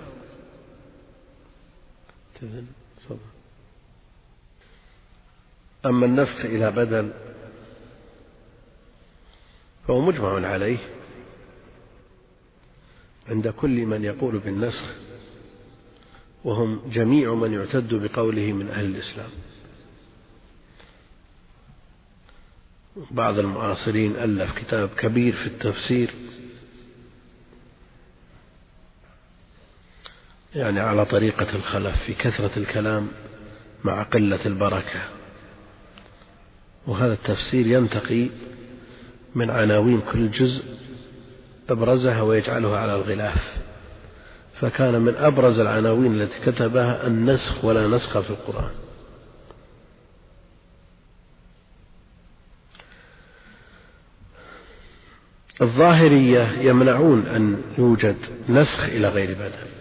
[5.87, 7.13] أما النسخ إلى بدل
[9.89, 10.79] فهو مجمع عليه.
[13.29, 14.85] عند كل من يقول بالنسخ
[16.45, 19.31] وهم جميع من يعتد بقوله من أهل الإسلام.
[23.11, 26.11] بعض المعاصرين ألف كتاب كبير في التفسير.
[30.55, 33.09] يعني على طريقة الخلف في كثرة الكلام
[33.85, 35.03] مع قلة البركة.
[36.87, 38.29] وهذا التفسير ينتقي
[39.35, 40.65] من عناوين كل جزء
[41.71, 43.63] أبرزها ويجعلها على الغلاف.
[44.61, 48.71] فكان من أبرز العناوين التي كتبها النسخ ولا نسخ في القرآن.
[55.61, 58.17] الظاهرية يمنعون أن يوجد
[58.49, 59.73] نسخ إلى غير بدل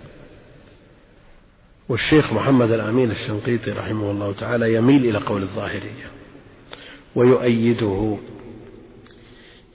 [1.89, 6.11] والشيخ محمد الأمين الشنقيطي رحمه الله تعالى يميل إلى قول الظاهرية
[7.15, 8.17] ويؤيده.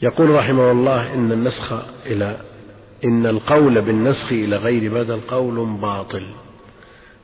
[0.02, 1.72] يقول رحمه الله إن النسخ
[2.06, 2.36] إلى
[3.04, 6.34] إن القول بالنسخ إلى غير بدل قول باطل.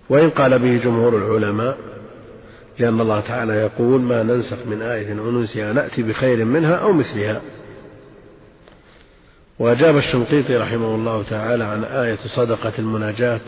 [0.09, 1.79] وإن قال به جمهور العلماء
[2.79, 7.43] لأن الله تعالى يقول ما ننسخ من آية أو نأتي بخير منها أو مثلها.
[9.63, 13.41] وأجاب الشنقيطي رحمه الله تعالى عن آية صدقة المناجاة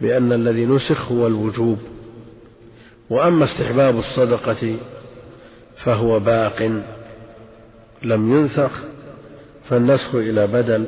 [0.00, 1.78] بأن الذي نسخ هو الوجوب
[3.10, 4.76] وأما استحباب الصدقة
[5.84, 6.62] فهو باق
[8.02, 8.82] لم ينسخ
[9.68, 10.86] فالنسخ إلى بدل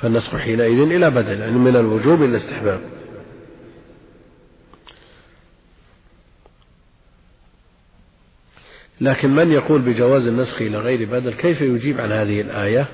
[0.00, 2.80] فالنسخ حينئذ إلى بدل يعني من الوجوب إلى الاستحباب.
[9.02, 12.86] لكن من يقول بجواز النسخ إلى غير بدل كيف يجيب عن هذه الآية؟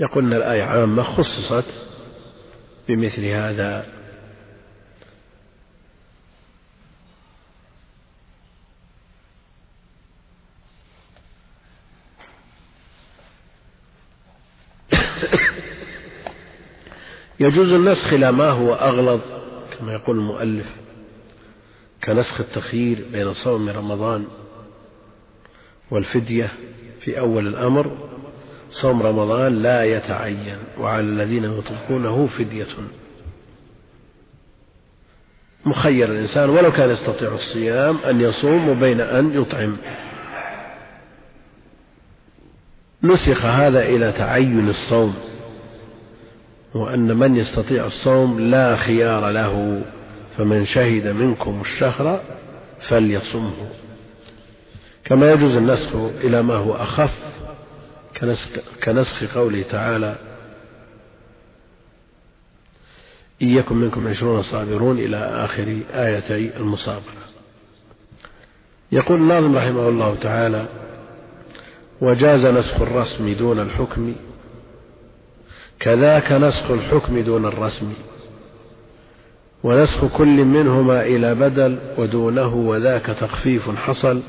[0.00, 1.64] يقول أن الآية عامة خصصت
[2.88, 3.86] بمثل هذا.
[17.40, 19.20] يجوز النسخ إلى ما هو أغلظ
[19.78, 20.66] كما يقول المؤلف
[22.04, 24.26] كنسخ التخيير بين صوم رمضان
[25.90, 26.52] والفدية
[27.00, 27.96] في أول الأمر
[28.70, 32.66] صوم رمضان لا يتعين وعلى الذين يطلقونه فدية.
[35.66, 39.76] مخير الإنسان ولو كان يستطيع الصيام أن يصوم وبين أن يطعم.
[43.02, 45.14] نسخ هذا إلى تعين الصوم
[46.74, 49.82] وأن من يستطيع الصوم لا خيار له
[50.38, 52.20] فمن شهد منكم الشهر
[52.88, 53.83] فليصمه.
[55.04, 57.10] كما يجوز النسخ إلى ما هو أخف
[58.20, 58.48] كنسخ,
[58.84, 60.16] كنسخ قوله تعالى
[63.42, 67.24] إن يكن منكم عشرون صابرون إلى آخر آيتي المصابرة.
[68.92, 70.66] يقول الناظم رحمه الله تعالى
[72.00, 74.14] وجاز نسخ الرسم دون الحكم
[75.80, 77.92] كذاك نسخ الحكم دون الرسم
[79.62, 84.22] ونسخ كل منهما إلى بدل ودونه وذاك تخفيف حصل.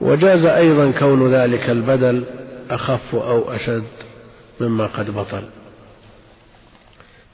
[0.00, 2.24] وجاز أيضا كون ذلك البدل
[2.70, 3.84] أخف أو أشد
[4.60, 5.42] مما قد بطل.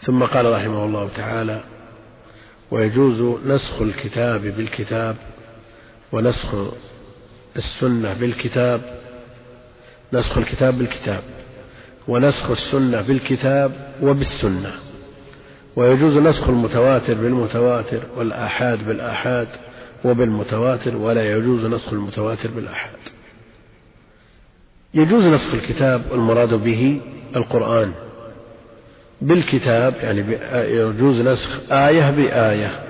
[0.01, 1.61] ثم قال رحمه الله تعالى
[2.71, 5.17] ويجوز نسخ الكتاب بالكتاب
[6.13, 6.55] ونسخ
[7.57, 8.81] السنة بالكتاب
[10.13, 11.23] نسخ الكتاب بالكتاب
[12.09, 14.73] ونسخ السنة بالكتاب وبالسنة.
[15.77, 19.49] ويجوز نسخ المتواتر بالمتواتر والآحاد بالآحاد
[20.05, 22.99] وبالمتواتر ولا يجوز نسخ المتواتر بالآحاد.
[24.95, 27.01] يجوز نسخ الكتاب والمراد به
[27.37, 27.93] القرآن.
[29.21, 30.21] بالكتاب يعني
[30.75, 32.81] يجوز نسخ آية بآية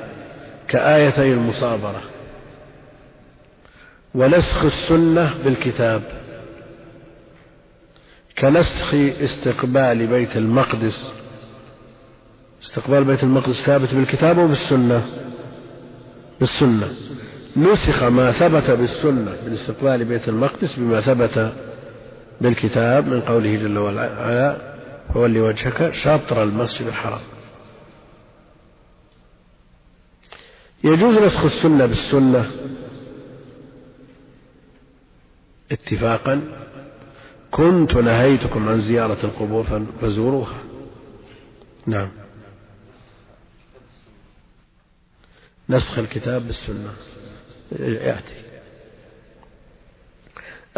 [0.68, 2.02] كآيتي المصابرة.
[4.14, 6.02] ونسخ السنة بالكتاب
[8.38, 11.12] كنسخ استقبال بيت المقدس.
[12.62, 15.06] استقبال بيت المقدس ثابت بالكتاب وبالسنة.
[16.40, 16.88] بالسنة.
[17.56, 21.52] نسخ ما ثبت بالسنة من استقبال بيت المقدس بما ثبت
[22.40, 24.56] بالكتاب من قوله جل وعلا
[25.14, 27.20] فولي وجهك شطر المسجد الحرام.
[30.84, 32.50] يجوز نسخ السنة بالسنة
[35.72, 36.40] اتفاقا.
[37.50, 40.58] كنت نهيتكم عن زيارة القبور فزوروها.
[41.86, 42.23] نعم.
[45.68, 46.92] نسخ الكتاب بالسنة.
[47.78, 48.34] يأتي.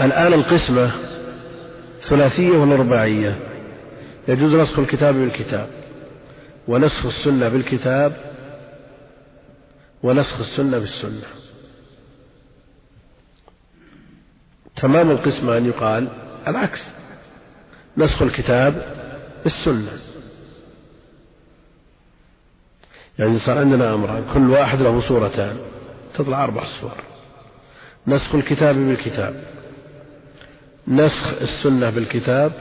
[0.01, 0.91] الآن القسمة
[2.09, 3.39] ثلاثية ولا رباعية
[4.29, 5.71] يجوز نسخ الكتاب بالكتاب
[6.69, 8.17] ونسخ السنة بالكتاب
[10.03, 11.27] ونسخ السنة بالسنة.
[14.77, 16.09] تمام القسمة أن يقال
[16.47, 16.81] العكس.
[17.97, 18.97] نسخ الكتاب
[19.45, 19.99] بالسنة.
[23.19, 25.57] يعني صار عندنا أمران كل واحد له صورتان
[26.15, 26.97] تطلع أربع صور.
[28.07, 29.45] نسخ الكتاب بالكتاب
[30.89, 32.53] نسخ السنة بالكتاب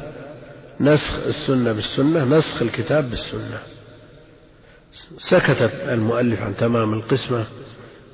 [0.79, 3.59] نسخ السنة بالسنة نسخ الكتاب بالسنة.
[5.17, 7.45] سكت المؤلف عن تمام القسمة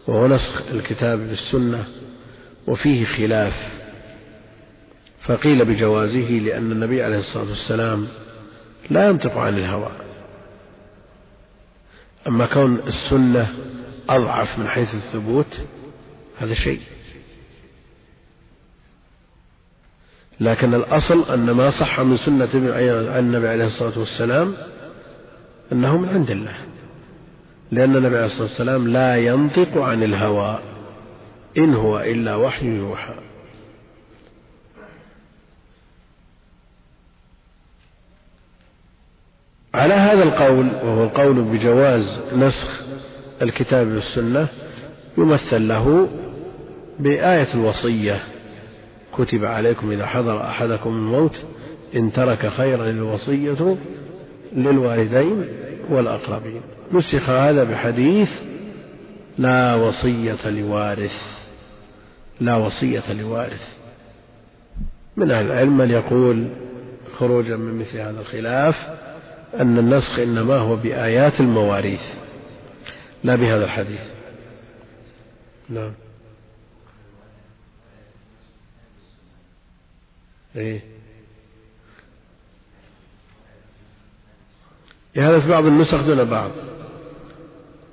[0.08, 1.84] وهو نسخ الكتاب بالسنة
[2.68, 3.54] وفيه خلاف.
[5.22, 8.08] فقيل بجوازه لأن النبي عليه الصلاة والسلام
[8.90, 9.92] لا ينطق عن الهوى.
[12.28, 13.54] أما كون السنة
[14.10, 15.58] أضعف من حيث الثبوت
[16.40, 16.80] هذا شيء.
[20.40, 22.50] لكن الأصل أن ما صح من سنة
[23.20, 24.54] النبي عليه الصلاة والسلام
[25.72, 26.56] أنه من عند الله.
[27.72, 30.60] لأن النبي عليه الصلاة والسلام لا ينطق عن الهوى
[31.58, 33.31] إن هو إلا وحي يوحى.
[39.74, 42.82] على هذا القول وهو القول بجواز نسخ
[43.42, 44.48] الكتاب والسنة
[45.18, 46.10] يمثل له
[47.00, 48.22] بآية الوصية
[49.18, 51.36] كتب عليكم إذا حضر أحدكم الموت
[51.96, 53.78] إن ترك خيرا الوصية
[54.56, 55.46] للوالدين
[55.90, 56.62] والأقربين.
[56.94, 58.30] نسخ هذا بحديث
[59.38, 61.16] لا وصية لوارث
[62.42, 63.78] لا وصية لوارث.
[65.18, 66.48] من أهل العلم من يقول
[67.18, 68.76] خروجا من مثل هذا الخلاف
[69.60, 72.02] أن النسخ إنما هو بآيات المواريث
[73.24, 74.02] لا بهذا الحديث.
[75.70, 75.92] نعم.
[80.56, 80.82] إيه.
[85.18, 86.52] هذا في بعض النسخ دون بعض.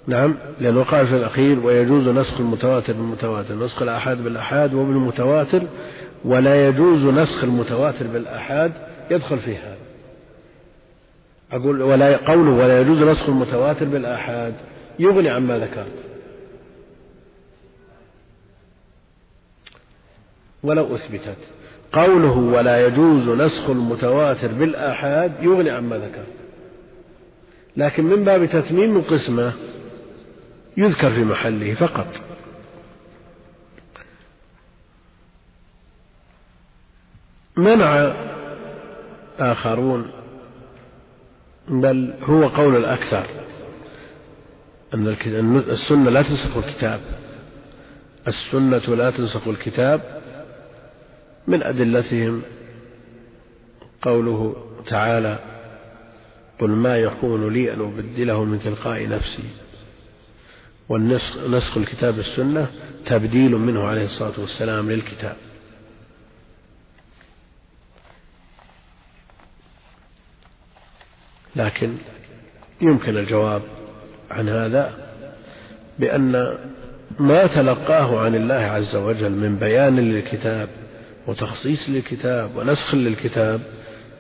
[0.07, 5.63] نعم لأنه قال في الأخير ويجوز نسخ المتواتر بالمتواتر نسخ الآحاد بالآحاد وبالمتواتر
[6.25, 8.73] ولا يجوز نسخ المتواتر بالآحاد
[9.11, 9.88] يدخل في هذا.
[11.53, 14.55] أقول ولا قوله ولا يجوز نسخ المتواتر بالآحاد.
[14.99, 16.05] يغني عما ذكرت.
[20.62, 21.36] ولو أثبتت.
[21.92, 26.34] قوله ولا يجوز نسخ المتواتر بالآحاد يغني عما ذكرت.
[27.76, 29.53] لكن من باب تتميم القسمة
[30.76, 32.07] يذكر في محله فقط.
[37.57, 38.12] منع
[39.38, 40.18] آخرون
[41.69, 43.27] بل هو قول الأكثر
[44.95, 45.09] أن
[45.71, 47.01] السنة لا تنسخ الكتاب.
[48.29, 50.01] السنة لا تنسخ الكتاب
[51.47, 52.43] من أدلتهم.
[54.03, 54.57] قوله
[54.87, 55.39] تعالى
[56.61, 59.45] قل ما يكون لي أن أبدله من تلقاء نفسي.
[60.89, 62.66] والنسخ نسخ الكتاب السنة
[63.07, 65.37] تبديل منه عليه الصلاة والسلام للكتاب.
[71.59, 71.95] لكن
[72.81, 73.63] يمكن الجواب
[74.31, 74.93] عن هذا
[75.99, 76.55] بأن
[77.19, 80.69] ما تلقاه عن الله عز وجل من بيان للكتاب
[81.27, 83.61] وتخصيص للكتاب ونسخ للكتاب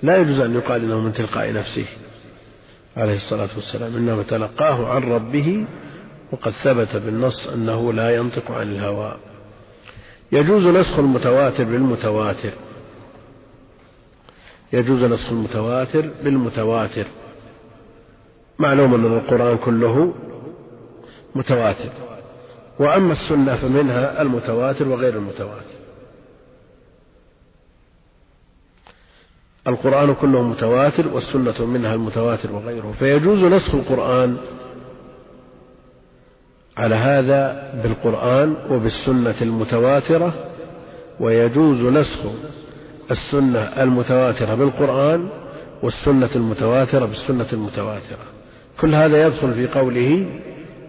[0.02, 1.86] لا يجوز أن يقال إنه من تلقاء نفسه
[2.96, 5.64] عليه الصلاة والسلام إنما تلقاه عن ربه
[6.32, 9.16] وقد ثبت بالنص أنه لا ينطق عن الهوى.
[10.32, 12.52] يجوز نسخ المتواتر بالمتواتر.
[14.72, 17.06] يجوز نسخ المتواتر بالمتواتر.
[18.58, 20.14] معلوم أن القرآن كله
[21.34, 21.90] متواتر.
[22.78, 25.78] وأما السنة فمنها المتواتر وغير المتواتر.
[29.66, 32.94] القرآن كله متواتر والسنة منها المتواتر وغيره.
[32.98, 34.36] فيجوز نسخ القرآن
[36.76, 40.34] على هذا بالقرآن وبالسنة المتواترة
[41.20, 42.20] ويجوز نسخ
[43.10, 45.28] السنة المتواترة بالقرآن
[45.82, 48.37] والسنة المتواترة بالسنة المتواترة.
[48.80, 50.26] كل هذا يدخل في قوله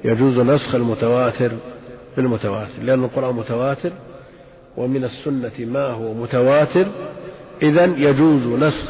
[0.03, 1.51] يجوز نسخ المتواتر
[2.17, 3.91] بالمتواتر لأن القرآن متواتر
[4.77, 6.87] ومن السنة ما هو متواتر.
[7.61, 8.89] إذا يجوز نسخ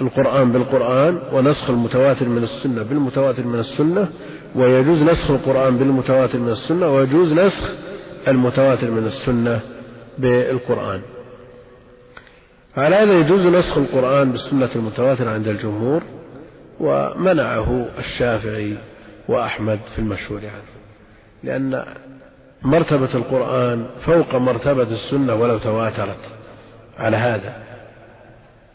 [0.00, 4.08] القرآن بالقرآن ونسخ المتواتر من السنة بالمتواتر من السنة
[4.54, 7.72] ويجوز نسخ القرآن بالمتواتر من السنة ويجوز نسخ
[8.28, 9.60] المتواتر من السنة
[10.18, 11.00] بالقرآن.
[12.76, 16.02] على هذا يجوز نسخ القرآن بالسنة المتواترة عند الجمهور.
[16.84, 18.76] ومنعه الشافعي
[19.28, 20.74] وأحمد في المشهور عنه
[21.42, 21.84] لأن
[22.62, 26.30] مرتبة القرآن فوق مرتبة السنة ولو تواترت
[26.98, 27.54] على هذا.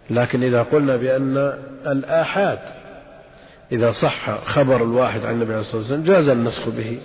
[0.10, 1.38] لكن إذا قلنا بأن
[1.88, 2.60] الآحاد
[3.72, 7.00] إذا صح خبر الواحد عن النبي عليه الصلاة والسلام جاز النسخ به.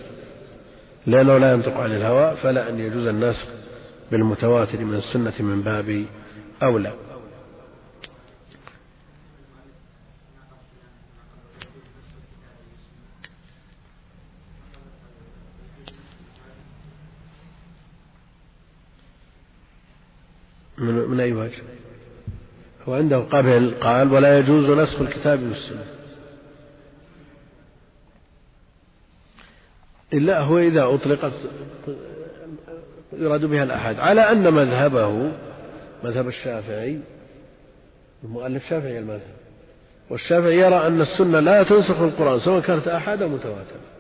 [1.07, 3.47] لأنه لا ينطق عن الهوى فلا أن يجوز النسخ
[4.11, 6.05] بالمتواتر من السنة من باب
[6.63, 6.93] أولى.
[20.79, 21.63] من, من أي وجه؟
[22.89, 25.85] هو عنده قبل قال ولا يجوز نسخ الكتاب والسنة.
[30.13, 31.33] إلا هو إذا أطلقت
[33.13, 35.33] يراد بها الأحد على أن مذهبه
[36.05, 36.99] مذهب الشافعي
[38.25, 39.35] المؤلف شافعي المذهب
[40.11, 43.94] والشافعي يرى أن السنة لا تنسخ القرآن سواء كانت أحد أو متواترة.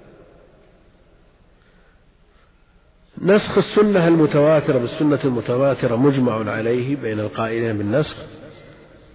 [3.23, 8.17] نسخ السنة المتواترة بالسنة المتواترة مجمع عليه بين القائلين بالنسخ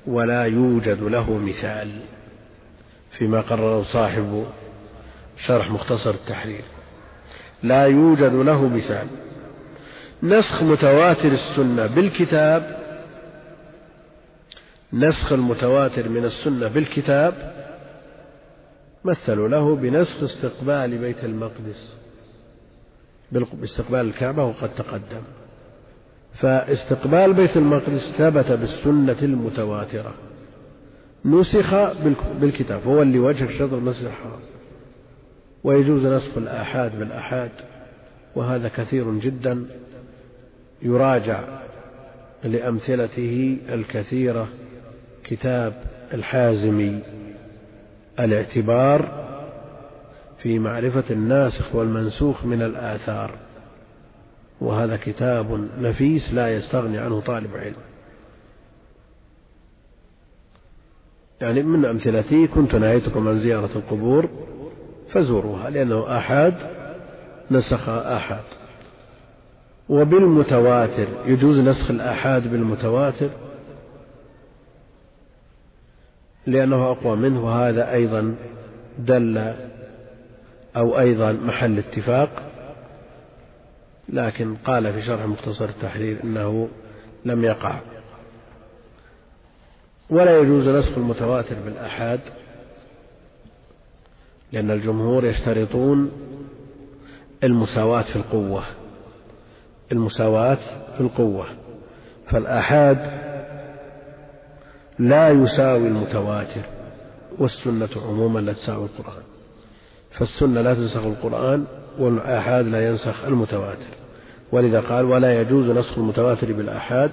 [0.08, 1.92] ولا يوجد له مثال
[3.18, 4.46] فيما قرره صاحب
[5.46, 6.64] شرح مختصر التحرير.
[7.64, 9.08] لا يوجد له مثال.
[10.24, 12.80] نسخ متواتر السنة بالكتاب
[14.94, 17.54] نسخ المتواتر من السنة بالكتاب
[19.06, 21.96] مثلوا له بنسخ استقبال بيت المقدس.
[23.32, 25.22] باستقبال الكعبة وقد تقدم.
[26.34, 30.14] فاستقبال بيت المقدس ثبت بالسنة المتواترة.
[31.26, 31.74] نسخ
[32.42, 34.40] بالكتاب هو اللي وجه شطر المسجد الحرام
[35.64, 37.52] ويجوز نسخ الآحاد بالآحاد
[38.36, 39.66] وهذا كثير جدا.
[40.82, 41.44] يراجع
[42.44, 44.48] لأمثلته الكثيرة
[45.24, 45.74] كتاب
[46.14, 47.00] الحازمي
[48.20, 49.29] الاعتبار
[50.42, 53.38] في معرفة الناسخ والمنسوخ من الآثار.
[54.62, 57.76] وهذا كتاب نفيس لا يستغني عنه طالب علم.
[61.42, 64.30] يعني من أمثلتي كنت نهيتكم عن زيارة القبور
[65.14, 66.54] فزوروها لأنه آحاد
[67.52, 68.44] نسخ آحاد
[69.90, 73.30] وبالمتواتر يجوز نسخ الآحاد بالمتواتر
[76.48, 77.46] لأنه أقوى منه.
[77.46, 78.36] وهذا أيضا
[79.00, 79.54] دل
[80.76, 82.30] أو أيضا محل اتفاق
[84.10, 86.70] لكن قال في شرح مختصر التحرير إنه
[87.26, 87.80] لم يقع.
[90.10, 92.20] ولا يجوز نسخ المتواتر بالآحاد
[94.52, 96.12] لأن الجمهور يشترطون
[97.44, 98.64] المساواة في القوة
[99.92, 100.58] المساواة
[100.96, 101.46] في القوة.
[102.28, 102.98] فالآحاد
[105.00, 106.62] لا يساوي المتواتر
[107.38, 109.24] والسنة عموما لا تساوي القرآن.
[110.20, 111.66] فالسنة لا تنسخ القرآن
[112.00, 113.88] والآحاد لا ينسخ المتواتر.
[114.52, 117.12] ولذا قال ولا يجوز نسخ المتواتر بالآحاد.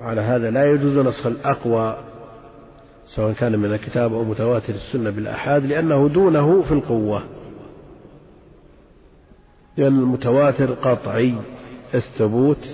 [0.00, 1.96] على هذا لا يجوز نسخ الأقوى
[3.06, 7.22] سواء كان من الكتاب أو متواتر السنة بالآحاد لأنه دونه في القوة.
[9.76, 11.34] لأن المتواتر قطعي
[11.94, 12.68] الثبوت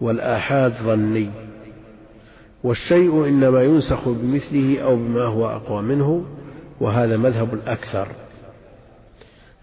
[0.00, 1.30] والآحاد ظني.
[2.64, 6.24] والشيء إنما ينسخ بمثله أو بما هو أقوى منه.
[6.80, 8.08] وهذا مذهب الأكثر.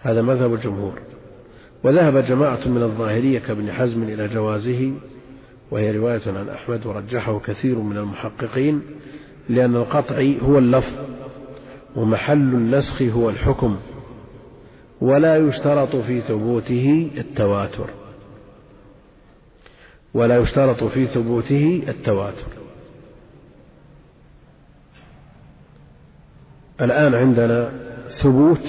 [0.02, 1.02] هذا مذهب الجمهور.
[1.84, 4.94] وذهب جماعة من الظاهرية كابن حزم إلى جوازه
[5.72, 8.82] وهي رواية عن أحمد ورجحه كثير من المحققين
[9.50, 10.94] لأن القطع هو اللفظ
[11.96, 13.78] ومحل النسخ هو الحكم
[15.02, 17.90] ولا يشترط في ثبوته التواتر.
[20.14, 22.61] ولا يشترط في ثبوته التواتر.
[26.82, 27.70] الآن عندنا
[28.24, 28.66] ثبوت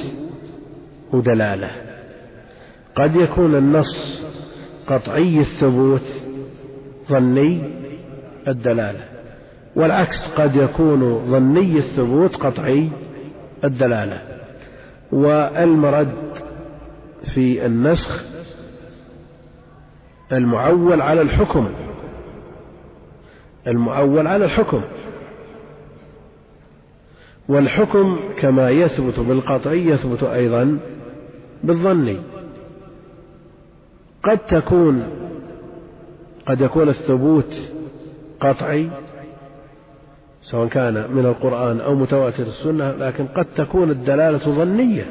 [1.13, 1.71] ودلالة.
[2.97, 4.23] قد يكون النص
[4.87, 6.03] قطعي الثبوت
[7.09, 7.63] ظني
[8.49, 9.05] الدلالة.
[9.77, 12.89] والعكس قد يكون ظني الثبوت قطعي
[13.65, 14.23] الدلالة.
[15.13, 16.13] والمرد
[17.35, 18.25] في النسخ
[20.33, 21.69] المعول على الحكم.
[23.67, 24.83] المعول على الحكم.
[27.53, 30.79] والحكم كما يثبت بالقطعي يثبت أيضا
[31.65, 32.19] بالظني.
[34.23, 35.03] قد تكون
[36.47, 37.55] قد يكون الثبوت
[38.41, 38.89] قطعي
[40.43, 45.07] سواء كان من القرآن أو متواتر السنة لكن قد تكون الدلالة ظنية.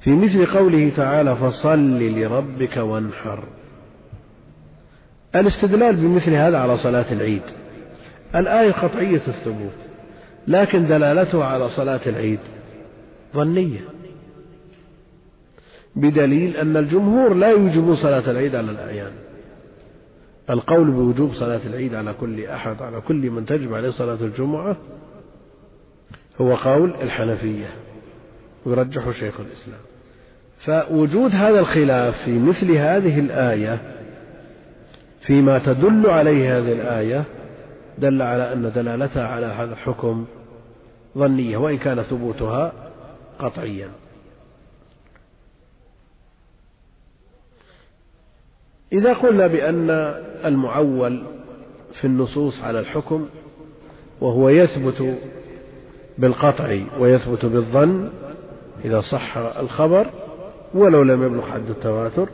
[0.00, 3.44] في مثل قوله تعالى فصل لربك وانحر
[5.36, 7.42] الاستدلال بمثل هذا على صلاة العيد.
[8.34, 9.87] الآية قطعية الثبوت.
[10.48, 12.38] لكن دلالتها على صلاة العيد
[13.34, 13.80] ظنية.
[15.96, 19.12] بدليل أن الجمهور لا يوجبون صلاة العيد على الأعيان.
[20.50, 24.76] القول بوجوب صلاة العيد على كل أحد على كل من تجب عليه صلاة الجمعة
[26.40, 27.70] هو قول الحنفية
[28.66, 29.80] ويرجح شيخ الإسلام.
[30.58, 33.80] فوجود هذا الخلاف في مثل هذه الآية
[35.20, 37.24] فيما تدل عليه هذه الآية
[37.98, 40.26] دل على أن دلالتها على هذا الحكم
[41.16, 42.72] ظنية وإن كان ثبوتها
[43.38, 43.90] قطعيا.
[48.92, 49.90] إذا قلنا بأن
[50.44, 51.22] المعول
[52.00, 53.28] في النصوص على الحكم
[54.20, 55.18] وهو يثبت
[56.18, 58.10] بالقطع ويثبت بالظن
[58.84, 60.06] إذا صح الخبر
[60.74, 62.28] ولو لم يبلغ حد التواتر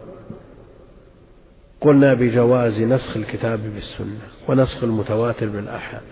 [1.80, 6.02] قلنا بجواز نسخ الكتاب بالسنة ونسخ المتواتر بالأحد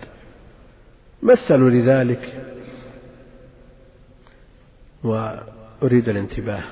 [1.23, 2.52] مثلوا لذلك
[5.03, 6.63] وأريد الانتباه.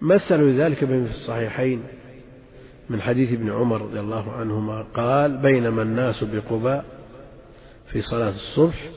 [0.00, 1.82] مثلوا لذلك في الصحيحين
[2.90, 6.84] من حديث ابن عمر رضي الله عنهما قال بينما الناس بقباء
[7.86, 8.88] في صلاة الصبح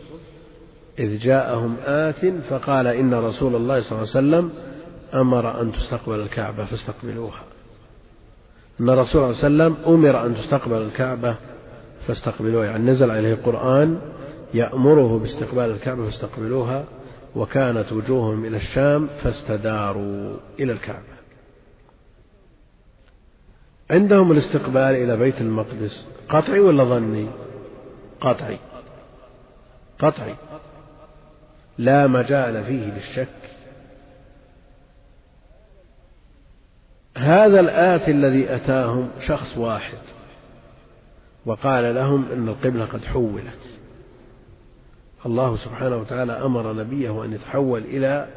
[0.99, 4.51] إذ جاءهم آت فقال إن رسول الله صلى الله عليه وسلم
[5.13, 7.43] أمر أن تستقبل الكعبة فاستقبلوها.
[8.81, 11.35] أن الرسول صلى الله عليه وسلم أمر أن تستقبل الكعبة
[12.07, 12.65] فاستقبلوها.
[12.65, 13.99] يعني نزل عليه القرآن
[14.53, 16.85] يأمره باستقبال الكعبة فاستقبلوها.
[17.35, 21.17] وكانت وجوههم إلى الشام فاستداروا إلى الكعبة.
[23.89, 26.07] عندهم الاستقبال إلى بيت المقدس.
[26.29, 27.29] قطعي ولا ظني؟
[28.21, 28.59] قطعي
[29.99, 30.35] قطعي
[31.77, 33.27] لا مجال فيه للشك.
[37.17, 39.97] هذا الآتي الذي أتاهم شخص واحد
[41.45, 43.76] وقال لهم إن القبلة قد حولت.
[45.27, 48.27] الله سبحانه وتعالى أمر نبيه أن يتحول إلى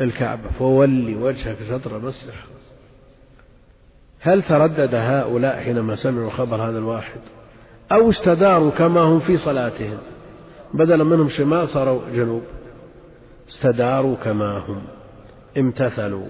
[0.00, 2.30] الكعبة فولي وجهك شطر المسجد
[4.20, 7.20] هل تردد هؤلاء حينما سمعوا خبر هذا الواحد؟
[7.92, 9.98] أو استداروا كما هم في صلاتهم؟
[10.74, 12.42] بدلا منهم شمال صاروا جنوب.
[13.48, 14.82] استداروا كما هم.
[15.58, 16.26] امتثلوا.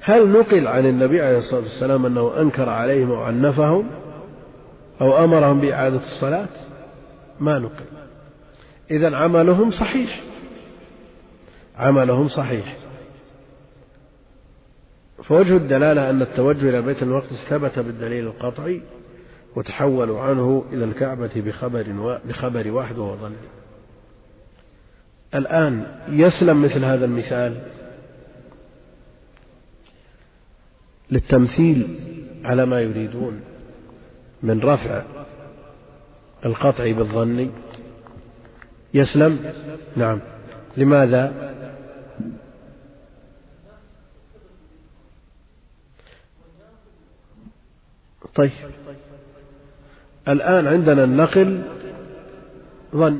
[0.00, 3.90] هل نقل عن النبي عليه الصلاة والسلام أنه أنكر عليهم أو عنفهم
[5.00, 6.48] أو أمرهم بإعادة الصلاة؟
[7.42, 7.70] ما
[8.90, 10.20] إذا عملهم صحيح.
[11.76, 12.76] عملهم صحيح.
[15.22, 18.82] فوجه الدلالة أن التوجه إلى بيت المقدس ثبت بالدليل القطعي
[19.56, 23.36] وتحولوا عنه إلى الكعبة بخبر بخبر واحد وهو ظن.
[25.34, 27.62] الآن يسلم مثل هذا المثال
[31.10, 32.00] للتمثيل
[32.44, 33.40] على ما يريدون
[34.42, 35.02] من رفع
[36.44, 37.50] القطع بالظن.
[38.94, 39.52] يسلم؟
[39.96, 40.20] نعم.
[40.76, 41.52] لماذا؟
[48.34, 48.50] طيب.
[50.28, 51.62] الآن عندنا النقل.
[52.96, 53.18] ظن.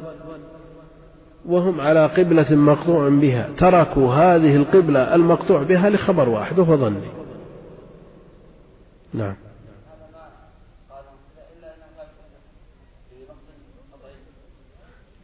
[1.46, 3.48] وهم على قبلة مقطوع بها.
[3.56, 7.08] تركوا هذه القبلة المقطوع بها لخبر واحد وهو ظني.
[9.14, 9.34] نعم.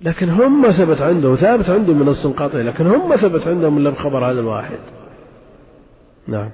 [0.01, 3.79] لكن هم ما ثبت عندهم ثابت عندهم من نص قاطع لكن هم ما ثبت عندهم
[3.79, 4.79] إلا بخبر هذا الواحد.
[6.27, 6.51] نعم.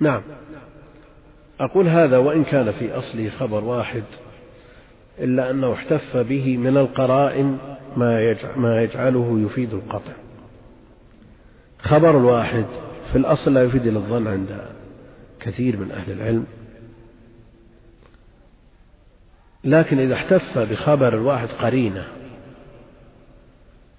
[0.00, 0.22] نعم.
[1.60, 4.02] أقول هذا وإن كان في أصله خبر واحد.
[5.20, 7.58] إلا أنه احتف به من القرائن
[7.96, 10.12] ما ما يجعله يفيد القطع.
[11.78, 12.66] خبر الواحد
[13.12, 14.60] في الأصل لا يفيد إلى الظن عند
[15.40, 16.46] كثير من أهل العلم.
[19.64, 22.06] لكن إذا احتف بخبر الواحد قرينة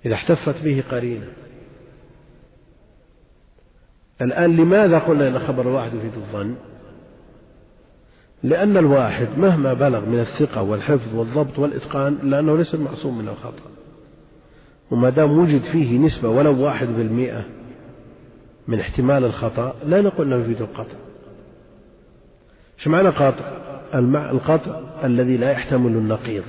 [0.06, 1.28] إذا احتفت به قرينة.
[4.22, 6.56] الآن لماذا قلنا أن خبر الواحد يفيد الظن؟
[8.44, 13.70] لأن الواحد مهما بلغ من الثقة والحفظ والضبط والإتقان إلا أنه ليس معصوم من الخطأ.
[14.92, 17.46] وما دام وجد فيه نسبة ولو واحد بالمئة
[18.68, 20.98] من احتمال الخطأ لا نقول أنه يفيد القطع.
[22.80, 23.60] إيش معنى قطع؟
[24.32, 26.44] القطع الذي لا يحتمل النقيض.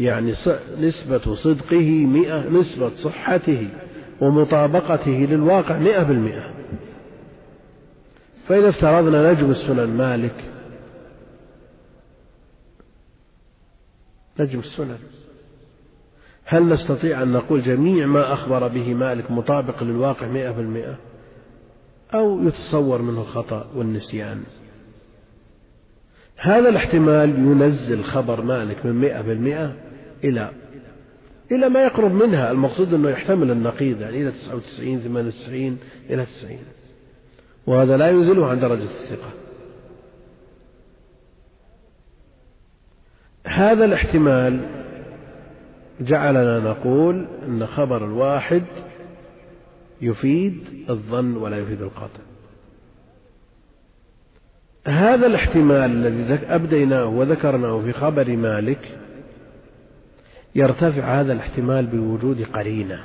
[0.00, 0.34] يعني
[0.80, 3.68] نسبة صدقه مئة نسبة صحته
[4.20, 6.50] ومطابقته للواقع مئة بالمئة.
[8.48, 10.34] فإذا افترضنا نجم السنن مالك
[14.40, 14.98] نجم السنن.
[16.44, 20.98] هل نستطيع أن نقول جميع ما أخبر به مالك مطابق للواقع مئة بالمئة؟
[22.14, 24.42] أو يتصور منه الخطأ والنسيان؟
[26.36, 29.76] هذا الاحتمال ينزل خبر مالك من مئة بالمئة
[30.24, 30.50] إلى
[31.52, 32.50] إلى ما يقرب منها.
[32.50, 35.78] المقصود أنه يحتمل النقيض يعني إلى تسعة وتسعين ثمانية وتسعين
[36.10, 36.64] إلى تسعين.
[37.66, 39.45] وهذا لا ينزله عن درجة الثقة.
[43.56, 44.60] هذا الاحتمال
[46.00, 48.62] جعلنا نقول أن خبر الواحد
[50.00, 52.20] يفيد الظن ولا يفيد القطع
[54.86, 58.98] هذا الاحتمال الذي أبديناه وذكرناه في خبر مالك
[60.54, 63.00] يرتفع هذا الاحتمال بوجود قرينة.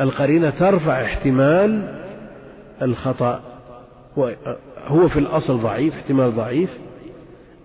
[0.00, 1.94] القرينة ترفع احتمال
[2.82, 3.40] الخطأ.
[4.86, 6.70] هو في الأصل ضعيف احتمال ضعيف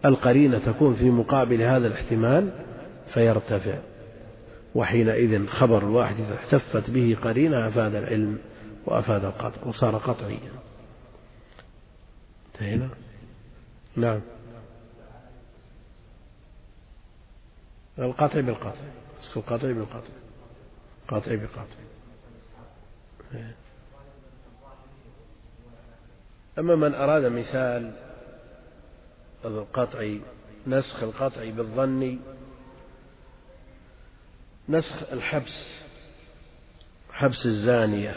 [0.05, 2.49] القرينة تكون في مقابل هذا الاحتمال
[3.13, 3.77] فيرتفع.
[4.75, 8.39] وحينئذ خبر الواحد إذا احتفت به قرينة أفاد العلم
[8.85, 10.51] وأفاد القطع وصار قطعيا.
[12.53, 12.89] انتهينا؟
[13.95, 14.21] نعم.
[17.99, 18.81] القطع بالقطع.
[19.35, 20.09] القطع بالقطع.
[21.07, 21.87] قطع بقطع.
[26.59, 28.06] أما من أراد مثال
[29.45, 30.13] القطع
[30.67, 32.19] نسخ القطع بالظن
[34.69, 35.67] نسخ الحبس
[37.11, 38.15] حبس الزانية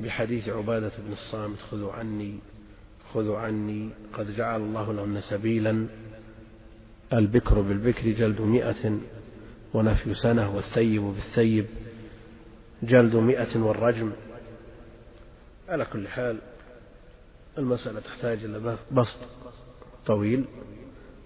[0.00, 2.38] بحديث عبادة بن الصامت خذوا عني
[3.14, 5.86] خذوا عني قد جعل الله لهن سبيلا
[7.12, 8.98] البكر بالبكر جلد مئة
[9.74, 11.66] ونفي سنة والثيب بالثيب
[12.82, 14.12] جلد مئة والرجم
[15.72, 16.38] على كل حال
[17.58, 19.18] المسألة تحتاج إلى بسط
[20.06, 20.44] طويل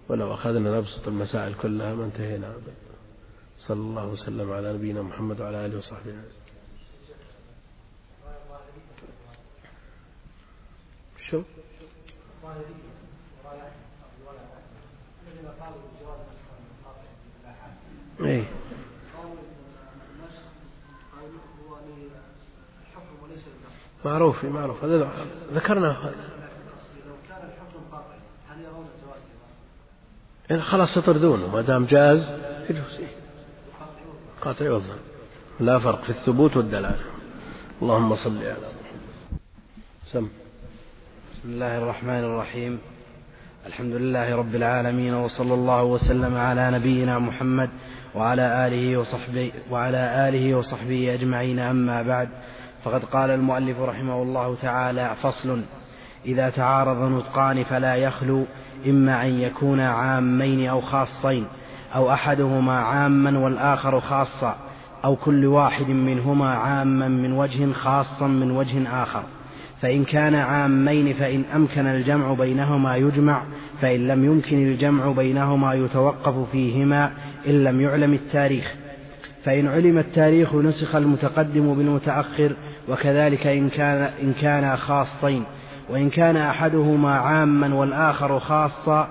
[0.09, 2.55] ولو أخذنا نبسط المسائل كلها ما انتهينا.
[3.59, 6.22] صلى الله وسلم على نبينا محمد وعلى آله وصحبه.
[11.30, 11.42] شو؟
[18.20, 18.65] إيه.
[24.07, 24.84] معروف معروف.
[24.84, 25.09] هذا
[25.54, 26.14] ذكرنا هذا.
[30.50, 32.20] يعني خلاص تطردونه ما دام جاز
[32.70, 33.00] يجوز.
[34.40, 34.94] قاطع يوضع
[35.61, 37.00] لا فرق في الثبوت والدلالة.
[37.82, 38.57] اللهم صل على
[40.12, 40.28] سم.
[41.32, 42.78] بسم الله الرحمن الرحيم.
[43.66, 47.70] الحمد لله رب العالمين وصلى الله وسلم على نبينا محمد
[48.14, 51.59] وعلى آله وصحبه وعلى آله وصحبه أجمعين.
[51.59, 52.28] أما بعد
[52.87, 55.62] فقد قال المؤلف رحمه الله تعالى فصل
[56.26, 58.45] إذا تعارض نطقان فلا يخلو
[58.87, 61.45] إما أن يكونا عامين أو خاصين
[61.95, 64.57] أو أحدهما عاما والآخر خاصا
[65.05, 69.22] أو كل واحد منهما عاما من وجه خاصا من وجه آخر.
[69.82, 73.43] فإن كان عامين فإن أمكن الجمع بينهما يجمع
[73.80, 77.11] فإن لم يمكن الجمع بينهما يتوقف فيهما
[77.47, 78.74] إن لم يعلم التاريخ.
[79.45, 82.57] فإن علم التاريخ نسخ المتقدم بالمتأخر
[82.89, 85.45] وكذلك إن كان إن كانا خاصين.
[85.91, 89.09] وإن كان أحدهما عاما والآخر خاصا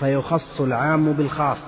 [0.00, 1.58] فيخص العام بالخاص.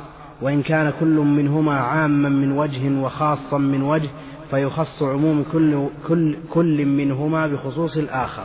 [0.42, 4.08] وإن كان كل منهما عاما من وجه وخاصا من وجه
[4.50, 8.44] فيخص عموم كل, كل, كل منهما بخصوص الآخر.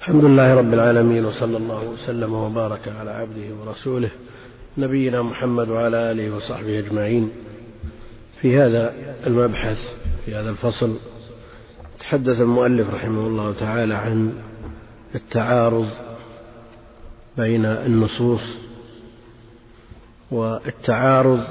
[0.00, 4.10] الحمد لله رب العالمين وصلى الله وسلم وبارك على عبده ورسوله
[4.78, 7.30] نبينا محمد وعلى آله وصحبه أجمعين.
[8.40, 8.94] في هذا
[9.26, 9.78] المبحث
[10.24, 10.96] في هذا الفصل
[12.00, 14.32] تحدث المؤلف رحمه الله تعالى عن
[15.14, 15.88] التعارض
[17.36, 18.40] بين النصوص
[20.30, 21.44] والتعارض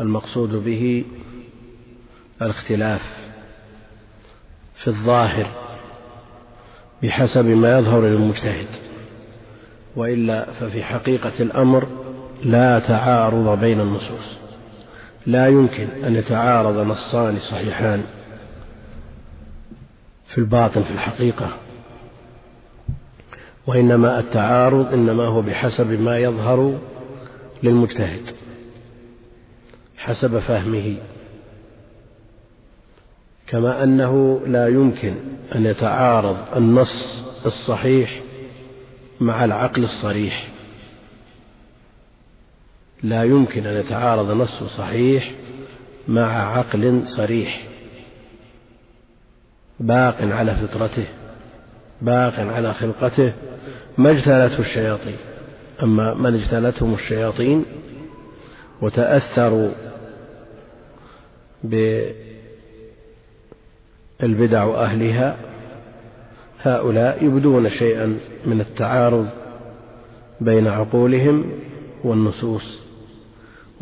[0.00, 1.04] المقصود به
[2.42, 3.02] الاختلاف
[4.76, 5.46] في الظاهر
[7.02, 8.68] بحسب ما يظهر للمجتهد
[9.96, 11.86] وإلا ففي حقيقة الأمر
[12.44, 14.41] لا تعارض بين النصوص.
[15.26, 18.04] لا يمكن أن يتعارض نصان صحيحان
[20.28, 21.56] في الباطن في الحقيقة
[23.66, 26.78] وإنما التعارض إنما هو بحسب ما يظهر
[27.62, 28.34] للمجتهد
[29.96, 30.96] حسب فهمه
[33.46, 35.14] كما أنه لا يمكن
[35.54, 38.20] أن يتعارض النص الصحيح
[39.20, 40.48] مع العقل الصريح.
[43.02, 45.32] لا يمكن أن يتعارض نص صحيح
[46.08, 47.66] مع عقل صريح.
[49.80, 51.06] باق على فطرته
[52.02, 53.32] باق على خلقته
[53.98, 55.16] ما اجتالته الشياطين.
[55.82, 57.64] أما من اجتالتهم الشياطين
[58.82, 59.70] وتأثروا
[64.20, 65.36] بالبدع أهلها
[66.62, 69.28] هؤلاء يبدون شيئا من التعارض
[70.40, 71.52] بين عقولهم
[72.04, 72.81] والنصوص.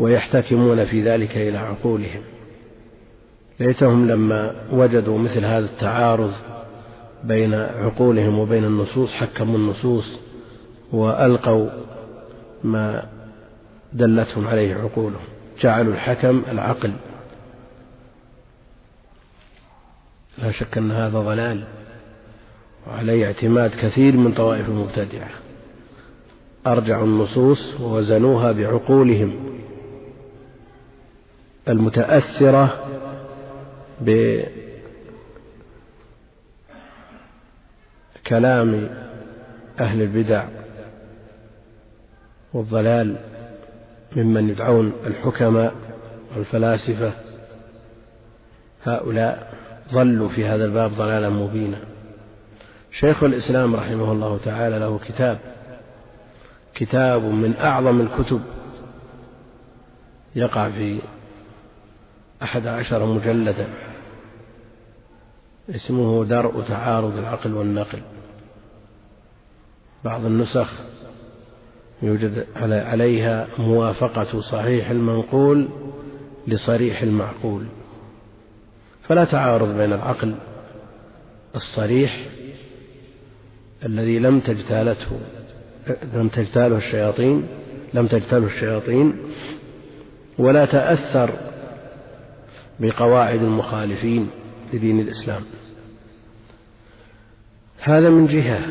[0.01, 2.23] ويحتكمون في ذلك إلى عقولهم.
[3.61, 6.33] ليتهم لما وجدوا مثل هذا التعارض
[7.25, 10.19] بين عقولهم وبين النصوص حكموا النصوص
[10.93, 11.69] وألقوا
[12.65, 13.09] ما
[13.93, 15.25] دلتهم عليه عقولهم.
[15.61, 16.93] جعلوا الحكم العقل.
[20.39, 21.65] لا شك أن هذا ضلال
[22.89, 25.31] وعليه اعتماد كثير من طوائف المبتدعة.
[26.67, 29.50] أرجعوا النصوص ووزنوها بعقولهم.
[31.71, 32.85] المتأثرة
[38.25, 38.89] بكلام
[39.81, 40.45] أهل البدع
[42.53, 43.17] والضلال
[44.17, 45.75] ممن يدعون الحكماء
[46.37, 47.13] والفلاسفة.
[48.85, 49.55] هؤلاء
[49.93, 51.79] ضلوا في هذا الباب ضلالا مبينا.
[52.93, 55.39] شيخ الإسلام رحمه الله تعالى له كتاب
[56.75, 58.41] كتاب من أعظم الكتب
[60.37, 61.01] يقع في
[62.43, 63.69] أحد عشر مجلدا.
[65.71, 68.03] اسمه درء تعارض العقل والنقل.
[70.05, 70.73] بعض النسخ
[72.03, 75.69] يوجد عليها موافقة صحيح المنقول
[76.47, 77.67] لصريح المعقول.
[79.03, 80.35] فلا تعارض بين العقل
[81.55, 82.27] الصريح
[83.85, 85.21] الذي لم تجتالته
[86.15, 87.47] لم تجتاله الشياطين
[87.95, 89.17] لم تجتاله الشياطين
[90.39, 91.31] ولا تأثر
[92.81, 94.31] بقواعد المخالفين
[94.73, 95.43] لدين الإسلام.
[97.81, 98.67] هذا من جهة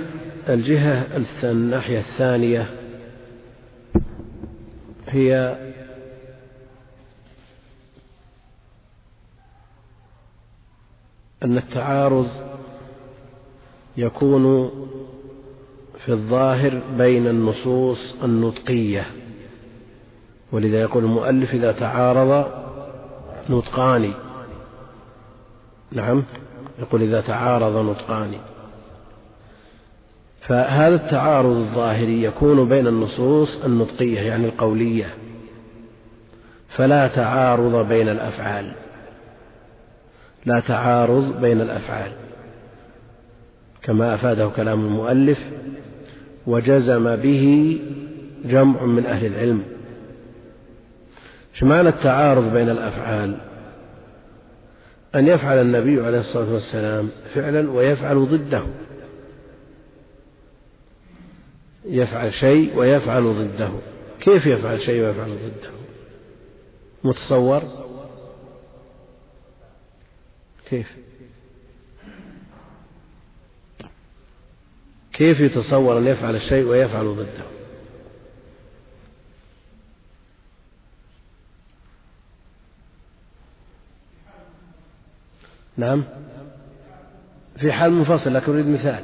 [0.49, 2.69] الجهة الناحية الثانية
[5.07, 5.57] هي
[11.43, 12.27] أن التعارض
[13.97, 14.69] يكون
[16.05, 19.05] في الظاهر بين النصوص النطقية.
[20.51, 22.58] ولذا يقول المؤلف إذا تعارض
[23.49, 24.13] نطقان
[25.91, 26.23] نعم.
[26.79, 28.33] يقول إذا تعارض نطقان
[30.41, 35.13] فهذا التعارض الظاهري يكون بين النصوص النطقية يعني القولية.
[36.69, 38.71] فلا تعارض بين الأفعال.
[40.45, 42.11] لا تعارض بين الأفعال.
[43.81, 45.39] كما أفاده كلام المؤلف
[46.47, 47.77] وجزم به
[48.45, 49.63] جمع من أهل العلم.
[51.61, 53.37] معنى التعارض بين الأفعال؟
[55.15, 58.63] أن يفعل النبي عليه الصلاة والسلام فعلا ويفعل ضده.
[61.85, 63.71] يفعل شيء ويفعل ضده.
[64.21, 65.69] كيف يفعل شيء ويفعل ضده؟
[67.03, 67.63] متصور؟
[70.69, 70.95] كيف؟
[75.13, 77.58] كيف يتصور أن يفعل الشيء ويفعل ضده؟
[85.79, 86.03] نعم.
[87.57, 89.03] في حال منفصل لكن أريد مثال.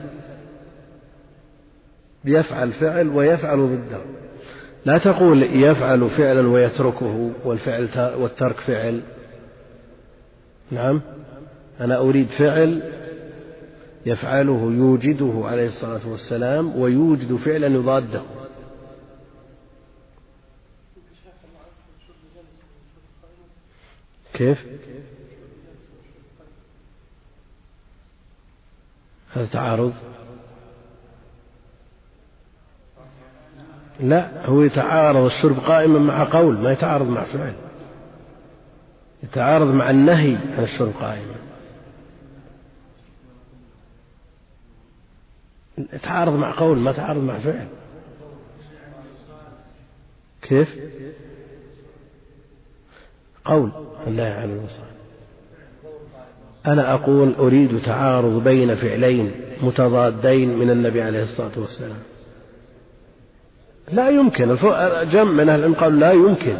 [2.25, 4.01] يفعل فعل ويفعل ضده
[4.85, 9.01] لا تقول يفعل فعلا ويتركه والفعل والترك فعل.
[10.71, 11.01] نعم.
[11.81, 12.81] أنا أريد فعل
[14.05, 18.21] يفعله يوجده عليه الصلاة والسلام ويوجد فعلا يضاده.
[24.33, 24.65] كيف؟
[29.35, 29.93] هذا تعارض؟
[33.99, 37.55] لا هو يتعارض الشرب قائما مع قول ما يتعارض مع فعل.
[39.23, 41.35] يتعارض مع النهي عن الشرب قائما.
[45.77, 47.67] يتعارض مع قول ما تعارض مع فعل.
[50.41, 50.79] كيف؟
[53.45, 53.71] قول
[54.07, 54.94] الله على الوصال.
[56.67, 61.97] أنا أقول أريد تعارض بين فعلين متضادين من النبي عليه الصلاة والسلام.
[63.91, 64.55] لا يمكن.
[65.11, 66.57] جمع من أهل العلم قالوا لا يمكن.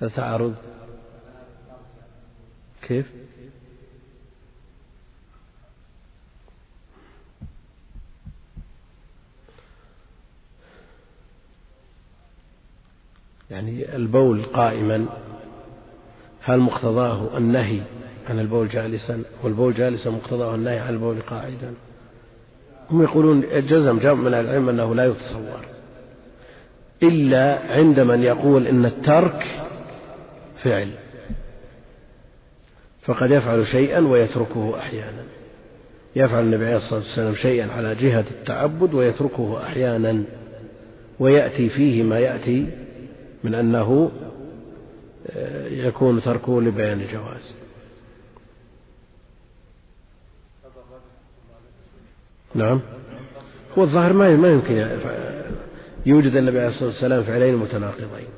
[0.00, 0.54] هذا تعارض؟
[2.82, 3.12] كيف؟
[13.50, 15.06] يعني البول قائما
[16.42, 17.80] هل مقتضاه النهي
[18.28, 21.74] عن البول جالسا؟ والبول جالسا مقتضاه النهي عن البول قاعدا.
[22.90, 25.60] هم يقولون جزم جمع من العلم أنه لا يتصور
[27.02, 29.46] إلا عند من يقول إن الترك
[30.62, 30.90] فعل
[33.02, 35.24] فقد يفعل شيئا ويتركه أحيانا.
[36.16, 40.22] يفعل النبي عليه الصلاة والسلام شيئا على جهة التعبد ويتركه أحيانا
[41.20, 42.66] ويأتي فيه ما يأتي
[43.44, 44.10] من أنه
[45.30, 47.54] آه، يكون تركه لبيان الجواز.
[52.54, 52.80] نعم.
[53.78, 54.98] هو الظاهر ما ما يمكن
[56.06, 58.28] يوجد النبي عليه الصلاة والسلام فعلين متناقضين.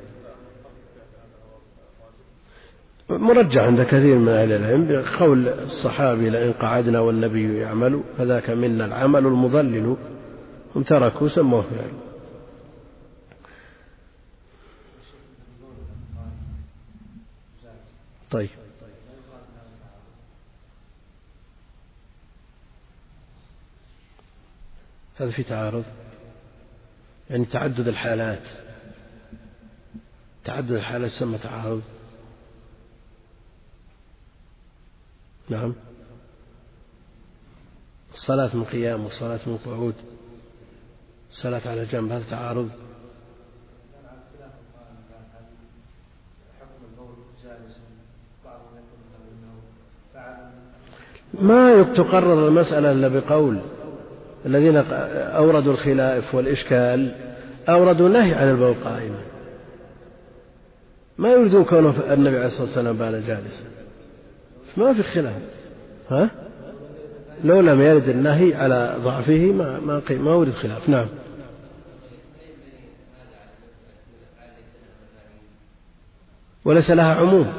[3.11, 9.27] مرجع عند كثير من أهل العلم بقول الصحابي لئن قعدنا والنبي يعمل فذاك منا العمل
[9.27, 9.97] المضلل.
[10.77, 12.10] هم تركوا سموه فعل.
[18.31, 18.51] طيب.
[25.16, 25.85] هذا في تعارض.
[27.31, 28.43] يعني تعدد الحالات.
[30.45, 31.83] تعدد الحالات يسمى تعارض.
[35.49, 35.74] نعم.
[38.14, 39.95] الصلاة من قيام والصلاة من قعود.
[41.31, 42.70] الصلاة على جنب هذا تعارض.
[51.35, 53.59] ما تقرر المسألة إلا بقول
[54.47, 57.12] الذين أوردوا الخلاف والإشكال
[57.68, 59.20] أوردوا النهي عن البول قائما.
[61.18, 63.64] ما يريدون كونه النبي عليه الصلاة والسلام بال جالسا.
[64.76, 65.43] ما في خلاف.
[66.09, 66.31] ها؟
[67.45, 70.89] لو لم يرد النهي على ضعفه ما ما ما ورد خلاف.
[70.89, 71.09] نعم.
[76.64, 77.53] وليس لها عموم.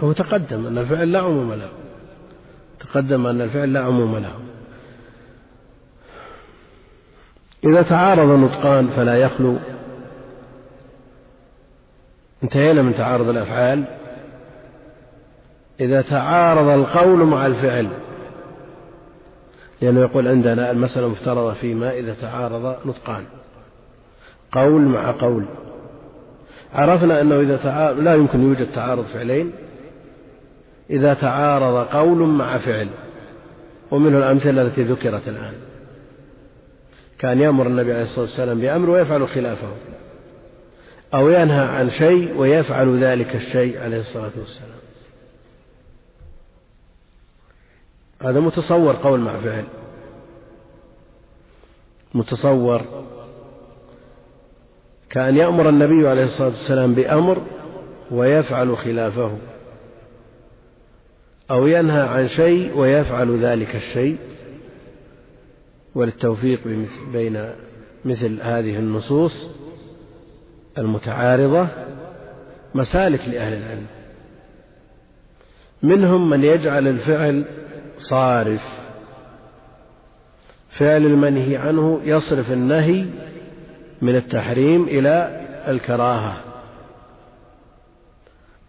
[0.00, 1.68] هو تقدم أن الفعل لا عموم له.
[2.92, 4.32] تقدم أن الفعل لا عموم له.
[7.64, 9.56] إذا تعارض نطقان فلا يخلو.
[12.42, 13.84] انتهينا من تعارض الأفعال.
[15.80, 17.88] إذا تعارض القول مع الفعل
[19.80, 23.24] لأنه يقول عندنا المسألة مفترضة فيما إذا تعارض نطقان.
[24.52, 25.46] قول مع قول.
[26.74, 29.52] عرفنا أنه إذا تعارض لا يمكن يوجد تعارض فعلين.
[30.92, 32.88] إذا تعارض قول مع فعل
[33.90, 35.54] ومنه الأمثلة التي ذكرت الآن.
[37.18, 39.72] كان يأمر النبي عليه الصلاة والسلام بأمر ويفعل خلافه
[41.14, 44.82] أو ينهى عن شيء ويفعل ذلك الشيء عليه الصلاة والسلام.
[48.22, 49.64] هذا متصور قول مع فعل
[52.14, 52.82] متصور.
[55.10, 57.42] كأن يأمر النبي عليه الصلاة والسلام بأمر
[58.10, 59.38] ويفعل خلافه.
[61.52, 64.16] أو ينهى عن شيء ويفعل ذلك الشيء
[65.94, 66.60] وللتوفيق
[67.12, 67.48] بين
[68.04, 69.46] مثل هذه النصوص
[70.78, 71.68] المتعارضة
[72.74, 73.86] مسالك لأهل العلم.
[75.82, 77.44] منهم من يجعل الفعل
[77.98, 78.62] صارف.
[80.78, 83.06] فعل المنهي عنه يصرف النهي
[84.02, 86.36] من التحريم إلى الكراهة.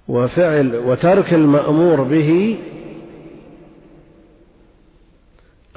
[0.08, 2.60] وفعل وترك المأمور به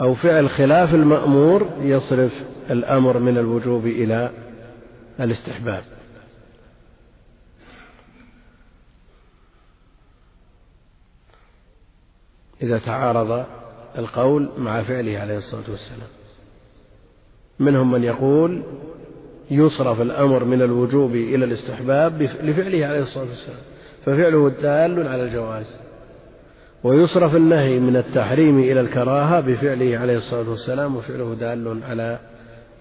[0.00, 2.32] أو فعل خلاف المأمور يصرف
[2.70, 4.30] الأمر من الوجوب إلى
[5.20, 5.82] الاستحباب.
[12.62, 13.44] إذا تعارض
[13.98, 16.08] القول مع فعله عليه الصلاة والسلام.
[17.58, 18.62] منهم من يقول
[19.50, 23.62] يصرف الأمر من الوجوب إلى الاستحباب لفعله عليه الصلاة والسلام.
[24.04, 25.85] ففعله دال على الجواز.
[26.86, 32.18] ويصرف النهي من التحريم إلى الكراهة بفعله عليه الصلاة والسلام وفعله دال على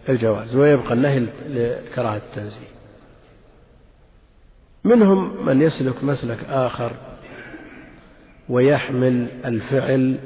[0.10, 2.76] الجواز ويبقى النهي لكراهة التنزيه.
[4.84, 6.92] منهم من يسلك مسلك آخر
[8.50, 10.20] ويحمل الفعل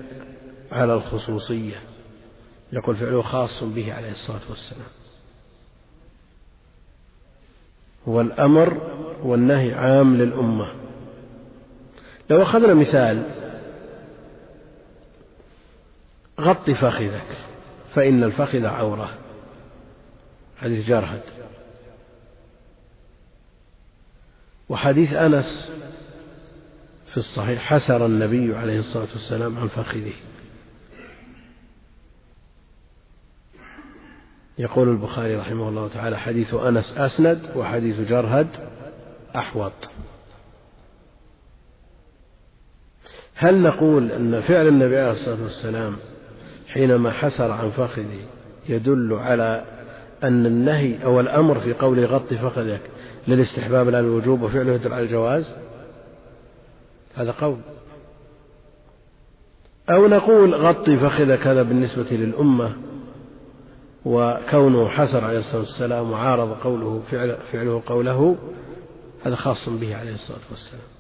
[0.72, 1.76] على الخصوصية
[2.74, 4.90] يقول فعله خاص به عليه الصلاة والسلام.
[8.08, 8.78] والأمر
[9.24, 10.68] والنهي عام للأمة.
[12.30, 13.24] لو أخذنا مثال
[16.40, 17.38] غط فخذك
[17.96, 19.10] فإن الفخذ عورة.
[20.58, 21.22] حديث جرهد.
[24.70, 25.70] وحديث أنس
[27.12, 30.14] في الصحيح حسر النبي عليه الصلاة والسلام عن فخذه.
[34.58, 38.48] يقول البخاري رحمه الله تعالى حديث أنس أسند وحديث جرهد
[39.36, 39.74] أحوط.
[43.36, 45.98] هل نقول أن فعل النبي عليه الصلاة والسلام
[46.74, 48.26] حينما حسر عن فخذه
[48.70, 49.64] يدل على
[50.24, 52.82] أن النهي أو الأمر في قول غط فخذك
[53.28, 55.46] للاستحباب لا الوجوب وفعله يدل على الجواز؟
[57.16, 57.58] هذا قول.
[59.90, 62.74] أو نقول غطي فخذك هذا بالنسبة للأمة
[64.06, 68.36] وكونه حسر عليه الصلاة والسلام وعارض قوله فعل فعله قوله
[69.26, 70.99] هذا خاص به عليه الصلاة والسلام.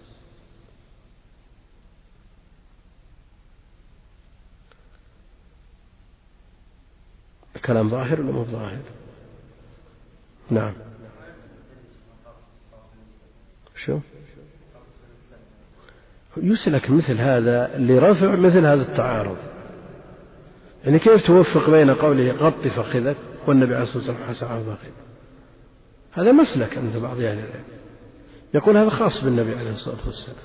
[7.66, 8.82] كلام ظاهر ولا مو ظاهر؟
[10.52, 10.74] نعم.
[13.76, 14.00] شو؟
[16.38, 19.38] يسلك مثل هذا لرفع مثل هذا التعارض.
[20.84, 23.18] يعني كيف توفق بين قوله غط فخذك
[23.48, 24.92] والنبي عليه الصلاة والسلام حسن عن فخذ
[26.12, 27.64] هذا مسلك عند بعض أهل العلم.
[28.54, 30.38] يقول هذا خاص بالنبي عليه الصلاة والسلام.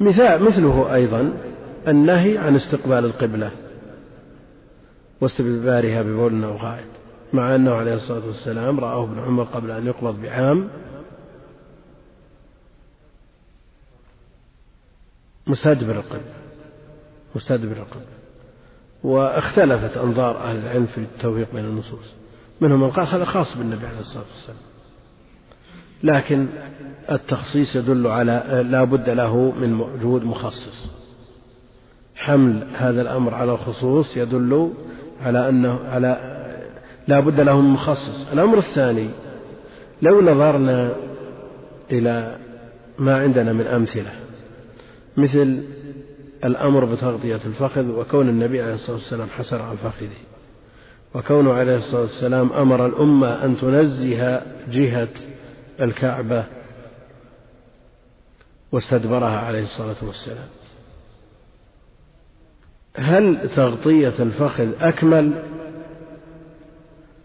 [0.00, 1.32] مثال مثله أيضا
[1.88, 3.50] النهي عن استقبال القبلة.
[5.22, 6.88] واستدبارها ببول أو غائط
[7.32, 10.68] مع أنه عليه الصلاة والسلام رآه ابن عمر قبل أن يقبض بعام
[15.46, 16.34] مستدبر القبلة
[17.34, 18.06] مستدبر القبلة
[19.04, 22.14] واختلفت أنظار أهل العلم في التوفيق بين النصوص.
[22.60, 24.58] منهم من قال هذا خاص بالنبي عليه الصلاة والسلام.
[26.02, 26.46] لكن
[27.10, 30.90] التخصيص يدل على لا بد له من وجود مخصص.
[32.14, 34.72] حمل هذا الأمر على الخصوص يدل
[35.22, 36.38] على أنه على
[37.08, 38.28] لا بد له من مخصص.
[38.32, 39.10] الأمر الثاني
[40.02, 40.92] لو نظرنا
[41.90, 42.36] إلى
[42.98, 44.10] ما عندنا من أمثلة
[45.16, 45.62] مثل
[46.44, 50.20] الأمر بتغطية الفخذ وكون النبي عليه الصلاة والسلام حسر عن فخذه
[51.14, 55.08] وكونه عليه الصلاة والسلام أمر الأمة أن تنزه جهة
[55.80, 56.44] الكعبة
[58.72, 60.48] واستدبرها عليه الصلاة والسلام.
[62.96, 65.32] هل تغطية الفخذ أكمل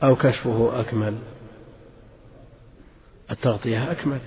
[0.03, 1.13] أو كشفه أكمل؟
[3.31, 4.19] التغطية أكمل.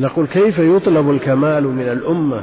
[0.00, 2.42] نقول كيف يطلب الكمال من الأمة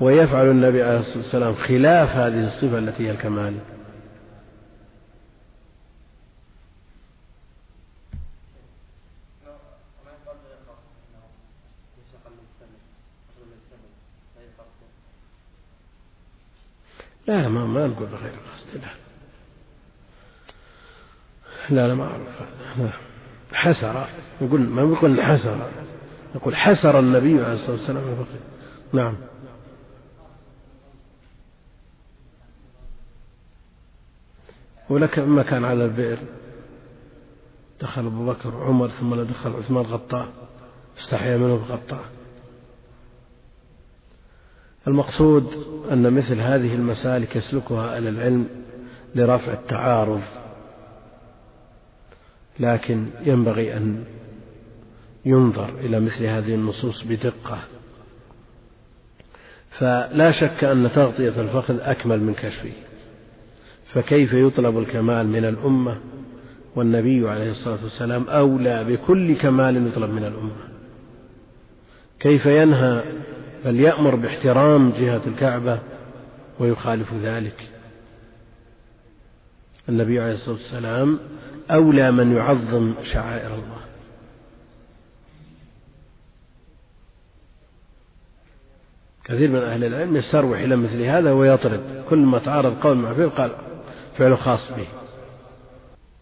[0.00, 3.54] ويفعل النبي عليه الصلاة والسلام خلاف هذه الصفة التي هي الكمال؟
[17.26, 18.94] لا ما, ما نقول بغير قصد لا.
[21.70, 22.94] لا لا ما أعرف.
[23.52, 24.08] حسر
[24.42, 25.70] نقول ما نقول حسر
[26.34, 28.26] نقول حسر النبي عليه الصلاة والسلام.
[28.92, 29.16] نعم.
[34.88, 36.18] ولك ما كان على البئر.
[37.80, 40.28] دخل أبو بكر وعمر ثم دخل عثمان غطاه.
[40.98, 42.04] استحيا منه فغطاه
[44.86, 45.52] المقصود
[45.92, 48.46] أن مثل هذه المسالك يسلكها أهل العلم
[49.14, 50.20] لرفع التعارض
[52.60, 54.04] لكن ينبغي أن
[55.24, 57.58] ينظر إلى مثل هذه النصوص بدقة.
[59.70, 62.72] فلا شك أن تغطية الفخذ أكمل من كشفه.
[63.92, 66.00] فكيف يطلب الكمال من الأمة؟
[66.76, 70.56] والنبي عليه الصلاة والسلام أولى بكل كمال يطلب من الأمة.
[72.20, 73.02] كيف ينهى
[73.64, 75.78] بل يأمر باحترام جهة الكعبة
[76.58, 77.68] ويخالف ذلك.
[79.88, 81.18] النبي عليه الصلاة والسلام
[81.70, 83.84] أولى من يعظم شعائر الله.
[89.24, 92.04] كثير من أهل العلم يستروح إلى مثل هذا ويطرد.
[92.10, 93.52] كل ما تعارض قول مع فعل قال
[94.18, 94.86] فعل خاص به.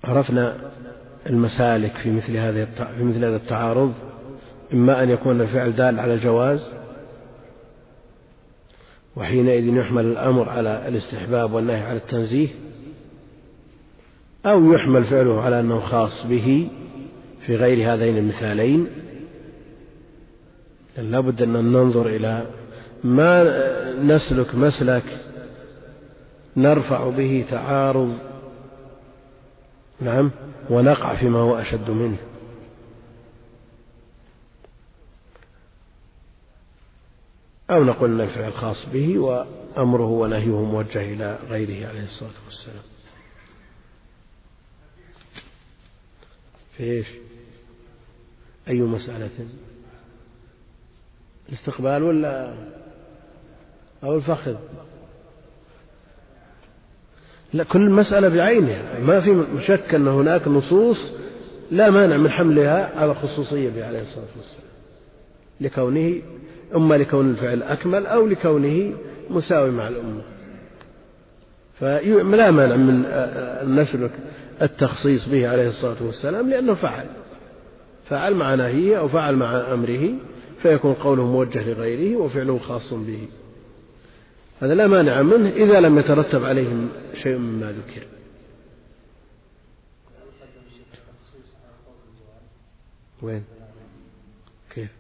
[0.05, 0.56] عرفنا
[1.27, 2.64] المسالك في مثل هذه
[2.97, 3.94] في مثل هذا التعارض
[4.73, 6.81] إما أن يكون الفعل دال على الجواز
[9.16, 12.48] وحينئذ يحمل الأمر على الاستحباب والنهي على التنزيه
[14.47, 16.68] أو يحمل فعله على أنه خاص به
[17.47, 18.86] في غير هذين المثالين.
[20.98, 22.47] لا بد أن ننظر إلى
[23.05, 23.44] ما
[24.02, 25.05] نسلك مسلك
[26.56, 28.18] نرفع به تعارض.
[30.01, 30.30] نعم
[30.70, 32.16] ونقع فيما هو أشد منه.
[37.73, 42.85] أو نقول الفعل خاص به وأمره ونهيه موجه إلى غيره عليه الصلاة والسلام.
[46.77, 47.07] في إيش؟
[48.69, 49.31] أي مسألة؟
[51.49, 52.55] الاستقبال ولا
[54.05, 54.57] أو الفخذ؟
[57.53, 58.99] لا كل مسألة بعينها.
[58.99, 61.12] ما في شك أن هناك نصوص
[61.70, 64.73] لا مانع من حملها على خصوصية عليه الصلاة والسلام.
[65.61, 66.23] لكونه
[66.77, 68.94] إما لكون الفعل أكمل أو لكونه
[69.31, 70.23] مساوي مع الأمة.
[71.81, 73.05] فلا مانع من
[73.77, 74.11] نسلك
[74.62, 77.07] التخصيص به عليه الصلاة والسلام لأنه فعل.
[78.05, 80.15] فعل مع نهيه أو فعل مع أمره
[80.62, 83.28] فيكون قوله موجه لغيره وفعله خاص به.
[84.61, 88.07] هذا لا مانع منه إذا لم يترتب عليه شيء مما ذكر.
[93.23, 93.44] وين
[94.74, 94.90] كيف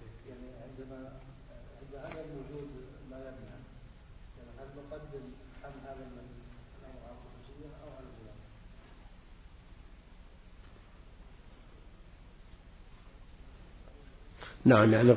[14.64, 15.16] نعم يعني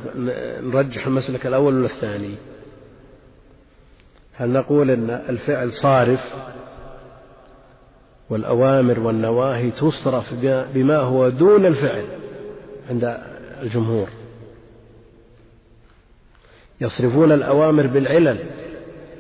[0.61, 2.35] نرجح المسلك الأول ولا الثاني؟
[4.33, 6.19] هل نقول أن الفعل صارف
[8.29, 10.33] والأوامر والنواهي تصرف
[10.73, 12.05] بما هو دون الفعل
[12.89, 13.17] عند
[13.61, 14.09] الجمهور؟
[16.81, 18.39] يصرفون الأوامر بالعلل.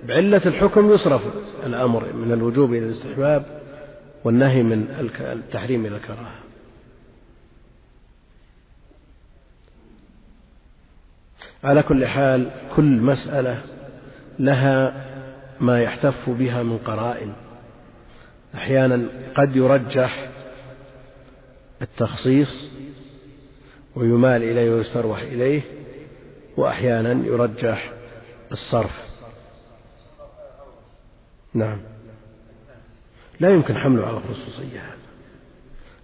[0.07, 1.21] بعلة الحكم يصرف
[1.65, 3.45] الأمر من الوجوب إلى الاستحباب
[4.23, 6.35] والنهي من التحريم إلى الكراهة.
[11.63, 13.61] على كل حال كل مسألة
[14.39, 15.05] لها
[15.61, 17.33] ما يحتف بها من قرائن.
[18.55, 20.29] أحيانا قد يرجح
[21.81, 22.67] التخصيص
[23.95, 25.61] ويمال إليه ويستروح إليه
[26.57, 27.91] وأحيانا يرجح
[28.51, 29.14] الصرف.
[31.55, 31.77] نعم.
[33.39, 34.95] لا يمكن حمله على الخصوصية هذا.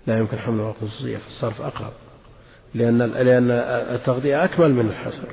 [0.08, 1.94] لا يمكن حمله على الخصوصية في الصرف أقرب.
[2.74, 3.52] لأن لأن
[3.96, 5.28] التغذية أكمل من الحصر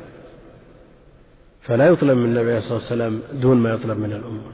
[1.61, 4.53] فلا يطلب من النبي صلى الله عليه وسلم دون ما يطلب من الأمة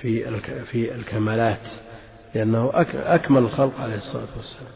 [0.00, 1.68] في في الكمالات
[2.34, 4.72] لأنه أكمل الخلق عليه الصلاة والسلام.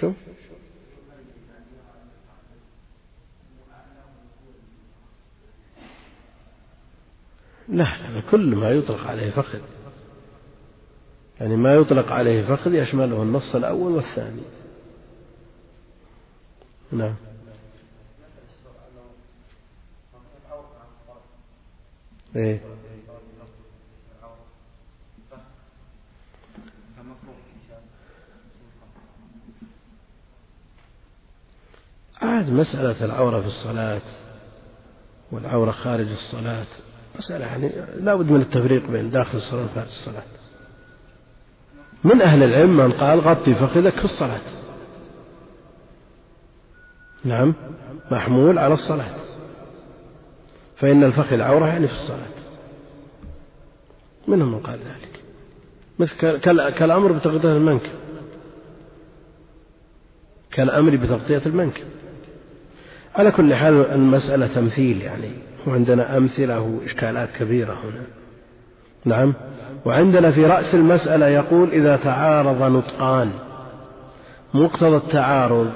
[0.00, 0.12] شو؟
[7.68, 9.60] لا لا كل ما يطلق عليه فخذ.
[11.40, 14.42] يعني ما يطلق عليه فخذ يشمله النص الأول والثاني.
[16.92, 17.16] نعم.
[22.36, 22.75] إيه؟
[32.22, 34.00] عاد مسألة العورة في الصلاة
[35.32, 36.66] والعورة خارج الصلاة
[37.18, 40.22] مسألة يعني لا بد من التفريق بين داخل الصلاة وخارج الصلاة.
[42.04, 44.40] من أهل العلم من قال غطي فخذك في الصلاة.
[47.24, 47.54] نعم
[48.10, 49.14] محمول على الصلاة.
[50.76, 52.36] فإن الفخذ عورة يعني في الصلاة.
[54.28, 55.20] منهم من قال ذلك.
[55.98, 56.36] مثل
[56.70, 57.90] كالأمر بتغطية المنكب
[60.50, 61.84] كالأمر بتغطية المنكب
[63.16, 65.30] على كل حال المسألة تمثيل يعني.
[65.66, 68.02] وعندنا أمثلة وإشكالات كبيرة هنا.
[69.04, 69.34] نعم.
[69.84, 73.30] وعندنا في رأس المسألة يقول إذا تعارض نطقان
[74.54, 75.70] مقتضى التعارض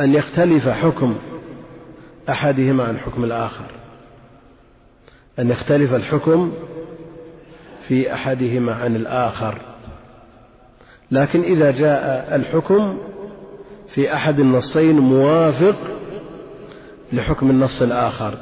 [0.00, 1.16] أن يختلف حكم
[2.28, 3.66] أحدهما عن حكم الآخر.
[5.38, 6.52] أن يختلف الحكم
[7.88, 9.58] في أحدهما عن الآخر.
[11.10, 12.98] لكن إذا جاء الحكم
[13.94, 15.76] في أحد النصين موافق
[17.12, 18.38] لحكم النص الآخر.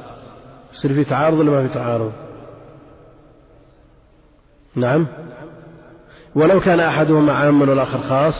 [0.75, 2.13] يصير في تعارض ولا ما في تعارض؟
[4.75, 5.07] نعم.
[6.35, 8.35] ولو كان أحدهما عاما والآخر خاص؟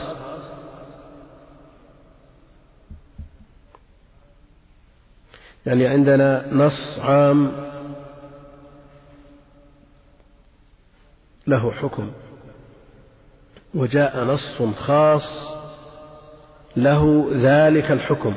[5.65, 7.51] يعني عندنا نص عام
[11.47, 12.11] له حكم
[13.73, 15.60] وجاء نص خاص
[16.75, 18.33] له ذلك الحكم.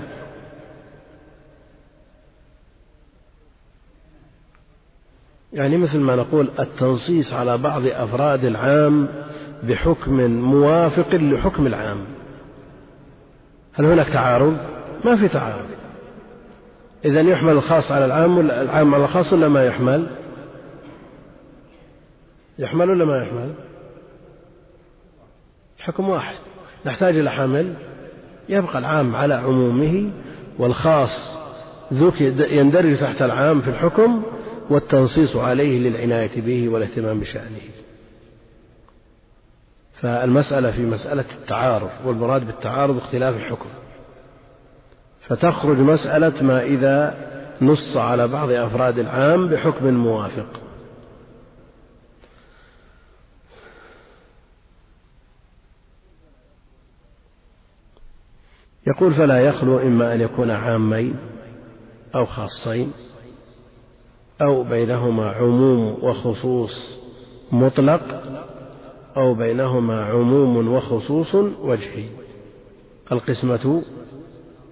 [5.52, 9.08] يعني مثل ما نقول التنصيص على بعض أفراد العام
[9.62, 11.98] بحكم موافق لحكم العام.
[13.72, 14.56] هل هناك تعارض؟
[15.04, 15.66] ما في تعارض.
[17.04, 20.06] إذا يحمل الخاص على العام ولا العام على الخاص ولا ما يحمل؟
[22.58, 23.54] يحمل ولا ما يحمل؟
[25.78, 26.36] الحكم واحد.
[26.86, 27.74] نحتاج إلى حمل.
[28.48, 30.10] يبقى العام على عمومه
[30.58, 31.10] والخاص
[32.50, 34.22] يندرج تحت العام في الحكم
[34.70, 37.60] والتنصيص عليه للعناية به والاهتمام بشأنه.
[40.00, 43.68] فالمسألة في مسألة التعارض والمراد بالتعارض اختلاف الحكم.
[45.20, 47.14] فتخرج مسألة ما إذا
[47.62, 50.46] نص على بعض أفراد العام بحكم موافق.
[58.86, 61.16] يقول فلا يخلو إما أن يكون عامين
[62.14, 62.92] أو خاصين
[64.42, 67.00] أو بينهما عموم وخصوص
[67.52, 68.22] مطلق
[69.16, 72.08] أو بينهما عموم وخصوص وجهي.
[73.12, 73.82] القسمة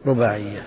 [0.06, 0.62] رباعية.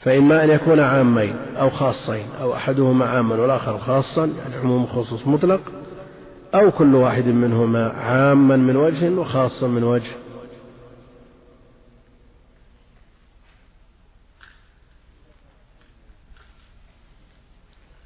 [0.00, 5.60] فإما أن يكون عامين أو خاصين أو أحدهما عاما والآخر خاصا يعني عموم خصوص مطلق
[6.54, 10.12] أو كل واحد منهما عاما من وجه وخاصا من وجه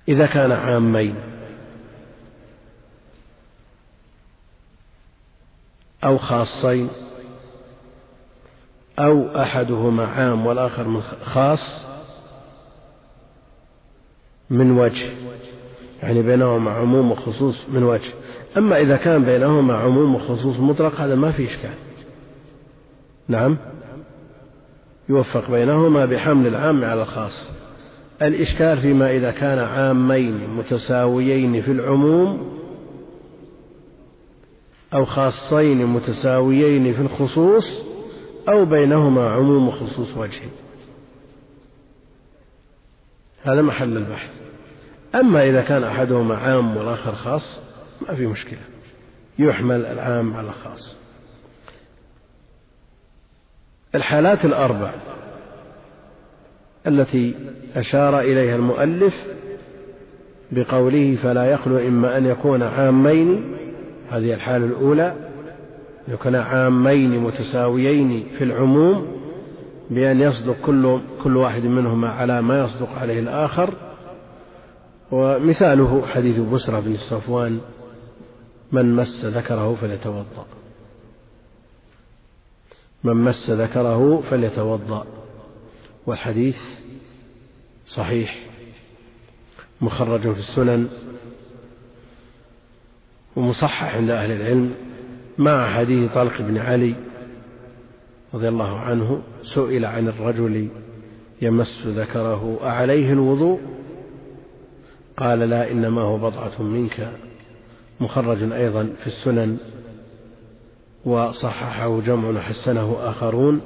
[0.08, 1.14] إذا كان عامين.
[6.04, 6.88] أو خاصين.
[8.98, 11.84] أو أحدهما عام والآخر خاص
[14.50, 15.10] من وجه.
[16.02, 18.12] يعني بينهما عموم وخصوص من وجه.
[18.56, 21.74] أما إذا كان بينهما عموم وخصوص مطلق هذا ما في إشكال.
[23.28, 23.58] نعم؟
[25.08, 27.61] يوفق بينهما بحمل العام على الخاص.
[28.26, 32.58] الإشكال فيما إذا كان عامين متساويين في العموم
[34.94, 37.64] أو خاصين متساويين في الخصوص
[38.48, 40.42] أو بينهما عموم وخصوص وجه.
[43.42, 44.30] هذا محل البحث.
[45.14, 47.60] أما إذا كان أحدهما عام والآخر خاص
[48.08, 48.60] ما في مشكلة.
[49.38, 50.96] يحمل العام على الخاص
[53.94, 55.11] الحالات الأربع.
[56.86, 57.34] التي
[57.76, 59.14] أشار إليها المؤلف
[60.52, 63.54] بقوله فلا يخلو إما أن يكون عامين
[64.10, 65.14] هذه الحالة الأولى
[66.08, 69.06] يكون عامين متساويين في العموم
[69.90, 73.74] بأن يصدق كل كل واحد منهما على ما يصدق عليه الآخر.
[75.10, 77.60] ومثاله حديث بسرة بن الصفوان
[78.72, 80.46] من مس ذكره فليتوضأ.
[83.04, 85.06] من مس ذكره فليتوضأ.
[86.06, 86.56] والحديث
[87.88, 88.46] صحيح
[89.80, 90.88] مخرج في السنن
[93.36, 94.74] ومصحح عند أهل العلم
[95.38, 96.94] مع حديث طلق بن علي
[98.34, 99.22] رضي الله عنه
[99.54, 100.68] سئل عن الرجل
[101.42, 103.60] يمس ذكره أعليه الوضوء؟
[105.16, 107.12] قال لا إنما هو بضعة منك.
[108.00, 109.56] مخرج أيضا في السنن
[111.04, 113.60] وصححه جمع وحسنه آخرون.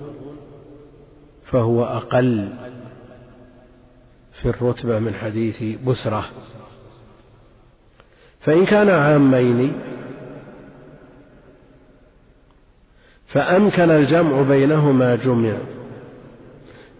[1.51, 2.49] فهو أقل
[4.43, 6.25] في الرتبة من حديث بسرة.
[8.41, 9.73] فإن كان عامين
[13.27, 15.57] فأمكن الجمع بينهما جمع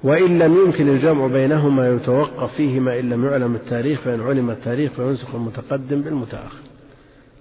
[0.03, 5.35] وإن لم يمكن الجمع بينهما يتوقف فيهما إن لم يعلم التاريخ فإن علم التاريخ فينسخ
[5.35, 6.59] المتقدم بالمتأخر.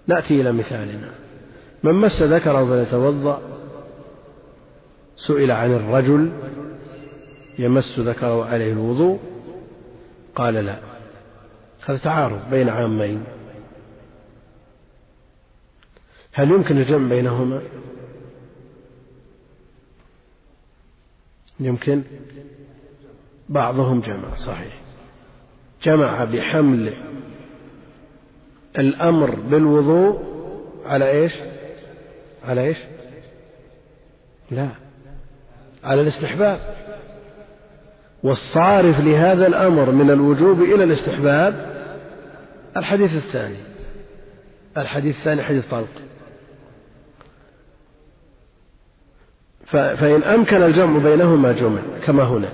[0.08, 1.10] نأتي إلى مثالنا.
[1.84, 3.42] من مس ذكره فليتوضأ
[5.28, 6.32] سئل عن الرجل
[7.60, 9.20] يمس ذكره عليه الوضوء؟
[10.36, 10.80] قال لا.
[11.86, 13.24] هذا تعارض بين عامين.
[16.34, 17.62] هل يمكن الجمع بينهما؟
[21.60, 22.04] يمكن.
[23.50, 24.82] بعضهم جمع صحيح.
[25.84, 26.94] جمع بحمل
[28.78, 30.24] الأمر بالوضوء
[30.86, 31.34] على إيش؟
[32.44, 32.78] على إيش؟
[34.52, 34.70] لا.
[35.84, 36.85] على الاستحباب.
[38.26, 41.76] والصارف لهذا الأمر من الوجوب إلى الاستحباب
[42.78, 43.58] الحديث الثاني.
[44.78, 45.88] الحديث الثاني حديث طلق.
[49.72, 52.50] فإن أمكن الجمع بينهما جمع كما هنا.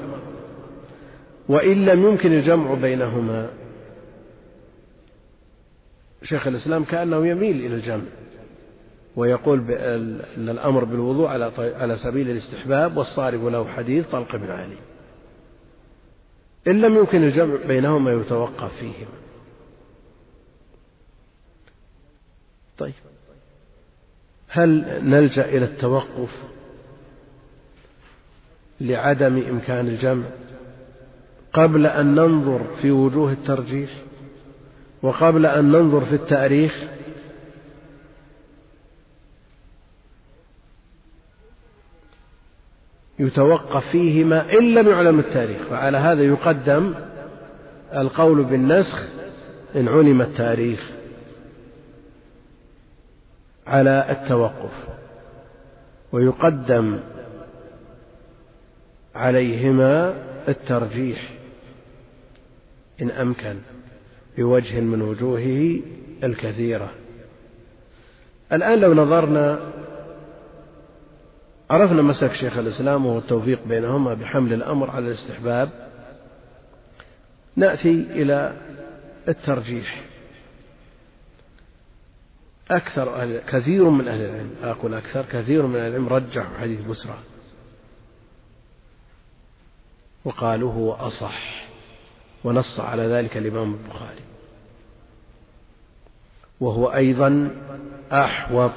[1.49, 3.49] وإن لم يمكن الجمع بينهما
[6.23, 8.03] شيخ الإسلام كأنه يميل إلى الجمع
[9.15, 11.27] ويقول أن الأمر بالوضوء
[11.57, 14.91] على سبيل الاستحباب والصارف له حديث طلق بن علي.
[16.68, 19.22] إن لم يمكن الجمع بينهما يتوقف فيهما.
[22.78, 22.94] طيب.
[24.48, 26.30] هل نلجأ إلى التوقف
[28.82, 30.26] لعدم إمكان الجمع
[31.54, 33.90] قبل أن ننظر في وجوه الترجيح
[35.02, 36.74] وقبل أن ننظر في التأريخ؟
[43.22, 46.93] يتوقف فيهما إن لم يعلم التاريخ فعلى هذا يقدم
[47.93, 49.07] القول بالنسخ
[49.76, 50.91] إن علم التاريخ
[53.68, 54.72] على التوقف
[56.11, 56.99] ويقدم
[59.15, 60.14] عليهما
[60.48, 61.30] الترجيح
[63.02, 63.56] إن أمكن
[64.38, 65.80] بوجه من وجوهه
[66.23, 66.91] الكثيرة.
[68.53, 69.70] الآن لو نظرنا
[71.72, 75.69] عرفنا مسلك شيخ الإسلام وهو التوفيق بينهما بحمل الأمر على الاستحباب.
[77.56, 78.53] نأتي إلى
[79.27, 80.03] الترجيح.
[82.72, 87.18] أكثر أهل كثير من أهل العلم أقول أكثر كثير من أهل العلم رجحوا حديث بسرى
[90.26, 91.65] وقالوا هو أصح
[92.43, 94.23] ونص على ذلك الإمام البخاري.
[96.60, 97.52] وهو أيضا
[98.11, 98.72] أحوط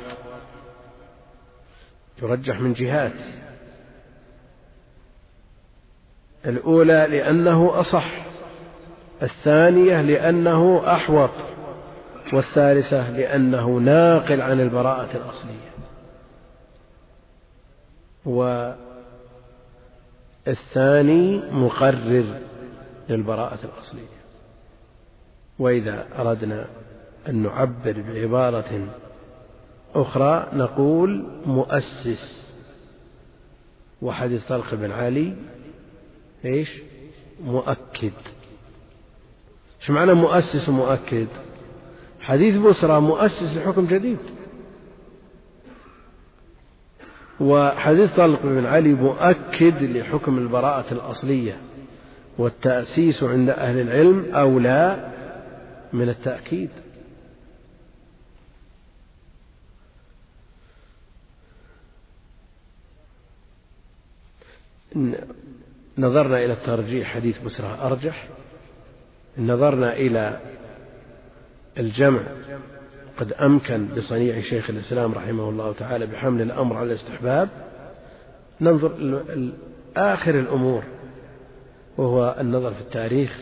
[2.22, 3.12] يرجح من جهات.
[6.46, 8.24] الأولى لأنه أصح
[9.22, 11.30] الثانية لأنه أحوط
[12.32, 15.74] والثالثة لأنه ناقل عن البراءة الأصلية.
[20.46, 22.40] والثاني مقرر
[23.08, 24.14] للبراءة الأصلية.
[25.58, 26.66] وإذا أردنا
[27.28, 28.88] أن نعبر بعبارة
[29.94, 32.44] أخرى نقول مؤسس.
[34.02, 35.34] وحديث طلق بن علي
[36.44, 36.82] إيش؟
[37.44, 38.12] مؤكد.
[39.80, 41.28] إيش معنى مؤسس ومؤكد
[42.20, 44.18] حديث بصرى مؤسس لحكم جديد.
[47.40, 51.56] وحديث طلق بن علي مؤكد لحكم البراءة الأصلية
[52.38, 55.12] والتأسيس عند أهل العلم أولى
[55.92, 56.70] من التأكيد.
[65.98, 68.28] نظرنا إلى الترجيح حديث بسرى أرجح
[69.38, 70.40] نظرنا إلى
[71.78, 72.20] الجمع
[73.18, 77.48] قد أمكن بصنيع شيخ الإسلام رحمه الله تعالى بحمل الأمر على الاستحباب.
[78.60, 79.22] ننظر
[79.96, 80.84] آخر الأمور
[81.96, 83.40] وهو النظر في التاريخ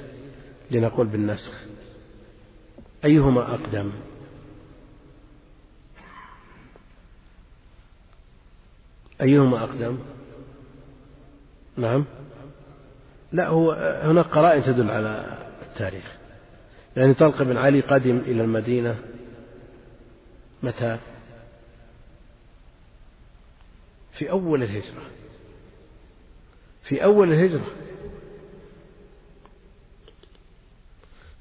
[0.70, 1.52] لنقول بالنسخ.
[3.04, 3.92] أيهما أقدم؟
[9.20, 9.98] أيهما أقدم؟
[11.76, 12.04] نعم.
[13.32, 13.72] لا هو
[14.02, 16.04] هناك قرائن تدل على التاريخ.
[16.96, 18.96] يعني طلق بن علي قدم إلى المدينة.
[20.62, 20.98] متى؟
[24.12, 25.02] في أول الهجرة.
[26.82, 27.66] في أول الهجرة.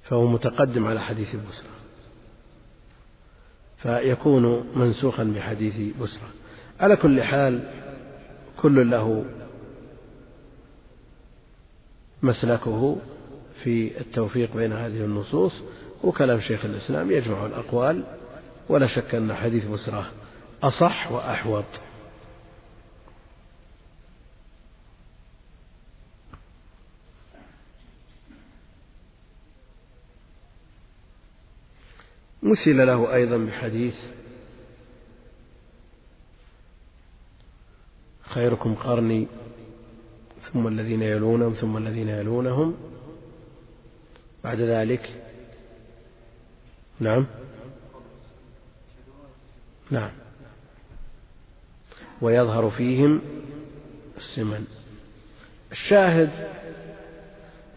[0.04, 1.72] فهو متقدم على حديث بسرى
[3.78, 6.30] فيكون منسوخا بحديث بسرى
[6.80, 7.72] على كل حال
[8.58, 9.26] كل له
[12.24, 12.98] مسلكه
[13.64, 15.62] في التوفيق بين هذه النصوص
[16.04, 18.04] وكلام شيخ الإسلام يجمع الأقوال
[18.70, 20.12] ولا شك أن حديث بسرة
[20.64, 21.66] أصح وأحوط.
[32.44, 33.96] مثل له أيضا بحديث
[38.24, 39.28] خيركم قرني
[40.42, 42.78] ثم الذين يلونهم ثم الذين يلونهم.
[44.44, 45.10] بعد ذلك
[47.00, 47.26] نعم.
[49.92, 50.12] نعم.
[52.22, 53.22] ويظهر فيهم
[54.18, 54.66] السمن.
[55.72, 56.30] الشاهد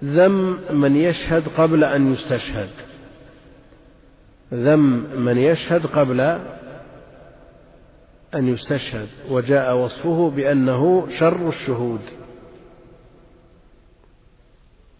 [0.04, 2.70] ذم من يشهد قبل أن يستشهد.
[4.52, 6.20] ذم من يشهد قبل
[8.34, 12.23] أن يستشهد وجاء وصفه بأنه شر الشهود.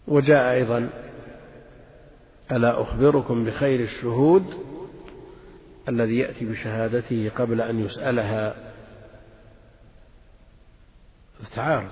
[0.07, 0.89] وجاء أيضا
[2.51, 4.53] ألا أخبركم بخير الشهود
[5.89, 8.55] الذي يأتي بشهادته قبل أن يسألها؟
[11.55, 11.91] تعارض.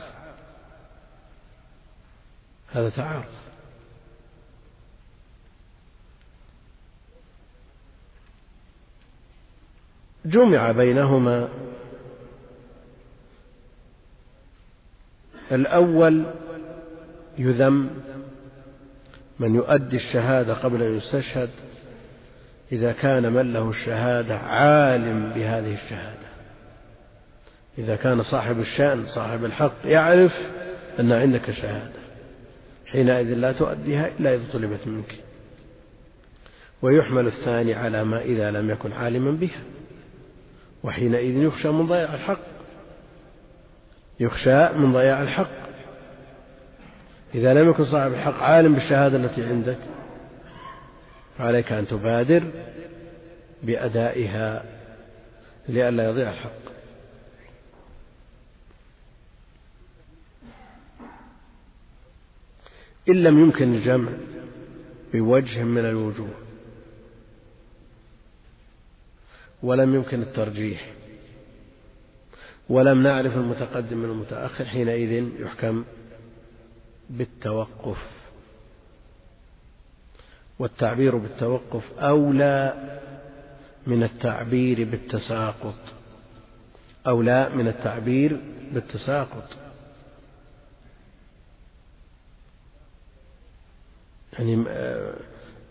[2.72, 3.26] هذا تعارض.
[10.26, 11.50] جمع بينهما
[15.52, 16.26] الأول
[17.38, 17.90] يذم
[19.40, 21.50] من يؤدي الشهادة قبل أن يستشهد
[22.72, 26.24] إذا كان من له الشهادة عالم بهذه الشهادة.
[27.78, 30.34] إذا كان صاحب الشأن صاحب الحق يعرف
[31.00, 32.04] أن عندك شهادة.
[32.86, 35.16] حينئذ لا تؤديها إلا إذا طلبت منك.
[36.82, 39.62] ويحمل الثاني على ما إذا لم يكن عالما بها.
[40.84, 42.40] وحينئذ يخشى من ضياع الحق.
[44.20, 45.73] يخشى من ضياع الحق.
[47.36, 49.78] إذا لم يكن صاحب الحق عالم بالشهادة التي عندك
[51.38, 52.44] فعليك أن تبادر
[53.64, 54.66] بأدائها
[55.70, 56.64] لئلا يضيع الحق.
[63.10, 64.12] إن لم يمكن الجمع
[65.14, 66.34] بوجه من الوجوه
[69.64, 70.94] ولم يمكن الترجيح
[72.70, 75.84] ولم نعرف المتقدم من المتأخر حينئذ يحكم
[77.14, 77.98] بالتوقف
[80.60, 82.74] والتعبير بالتوقف أولى
[83.88, 85.80] من التعبير بالتساقط.
[87.08, 88.40] أولى من التعبير
[88.72, 89.50] بالتساقط.
[94.34, 95.14] يعني آه،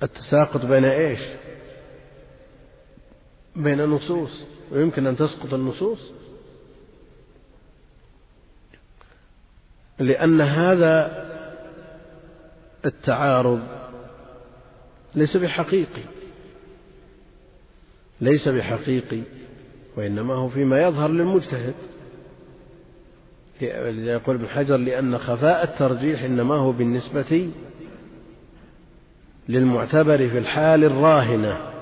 [0.02, 1.20] التساقط بين إيش؟
[3.56, 4.44] بين النصوص.
[4.70, 6.10] ويمكن أن تسقط النصوص.
[9.98, 11.21] لأن هذا
[12.84, 13.62] التعارض
[15.14, 16.02] ليس بحقيقي
[18.20, 19.20] ليس بحقيقي
[19.96, 21.74] وإنما هو فيما يظهر للمجتهد.
[23.60, 27.50] لذا يقول ابن حجر لأن خفاء الترجيح إنما هو بالنسبة
[29.48, 31.72] للمعتبر في الحال الراهنة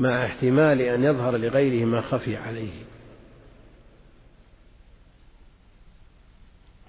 [0.00, 2.72] مع احتمال أن يظهر لغيره ما خفي عليه.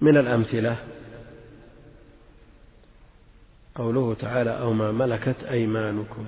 [0.00, 0.76] من الأمثلة
[3.76, 6.24] قوله تعالى أو ما ملكت أيمانكم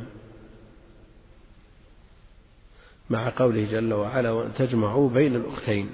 [3.10, 5.90] مع قوله جل وعلا وأن تجمعوا بين الأختين.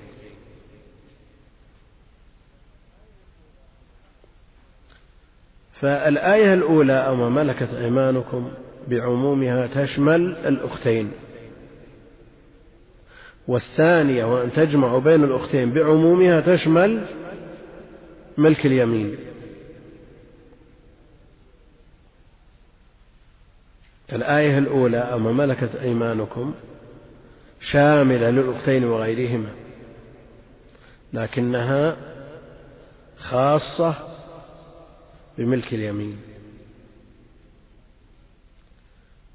[5.81, 8.51] فالآية الأولى أو ما ملكت أيمانكم
[8.89, 11.13] بعمومها تشمل الأختين.
[13.49, 17.07] والثانية وأن تجمع بين الأختين بعمومها تشمل
[18.39, 19.34] ملك اليمين.
[24.13, 26.55] الآية الأولى أما ملكت أيمانكم
[27.61, 29.49] شاملة للأختين وغيرهما
[31.13, 31.97] لكنها
[33.19, 33.95] خاصة
[35.39, 36.17] بملك اليمين.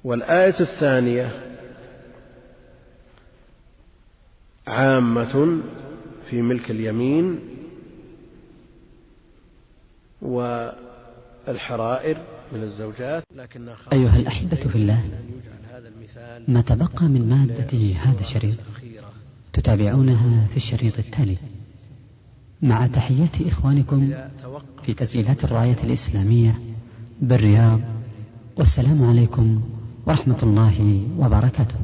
[0.04, 1.56] والآية الثانية
[4.66, 5.60] عامة
[6.30, 7.40] في ملك اليمين
[11.46, 12.16] والحرائر
[12.52, 15.04] من الزوجات لكنها أيها الأحبة في الله
[16.48, 18.56] ما تبقى من مادة هذا الشريط؟
[19.52, 21.36] تتابعونها في الشريط التالي.
[22.62, 24.14] مع تحيات إخوانكم
[24.82, 26.60] في تسجيلات الراية الإسلامية
[27.22, 27.80] بالرياض
[28.56, 29.62] والسلام عليكم
[30.06, 31.74] ورحمة الله وبركاته.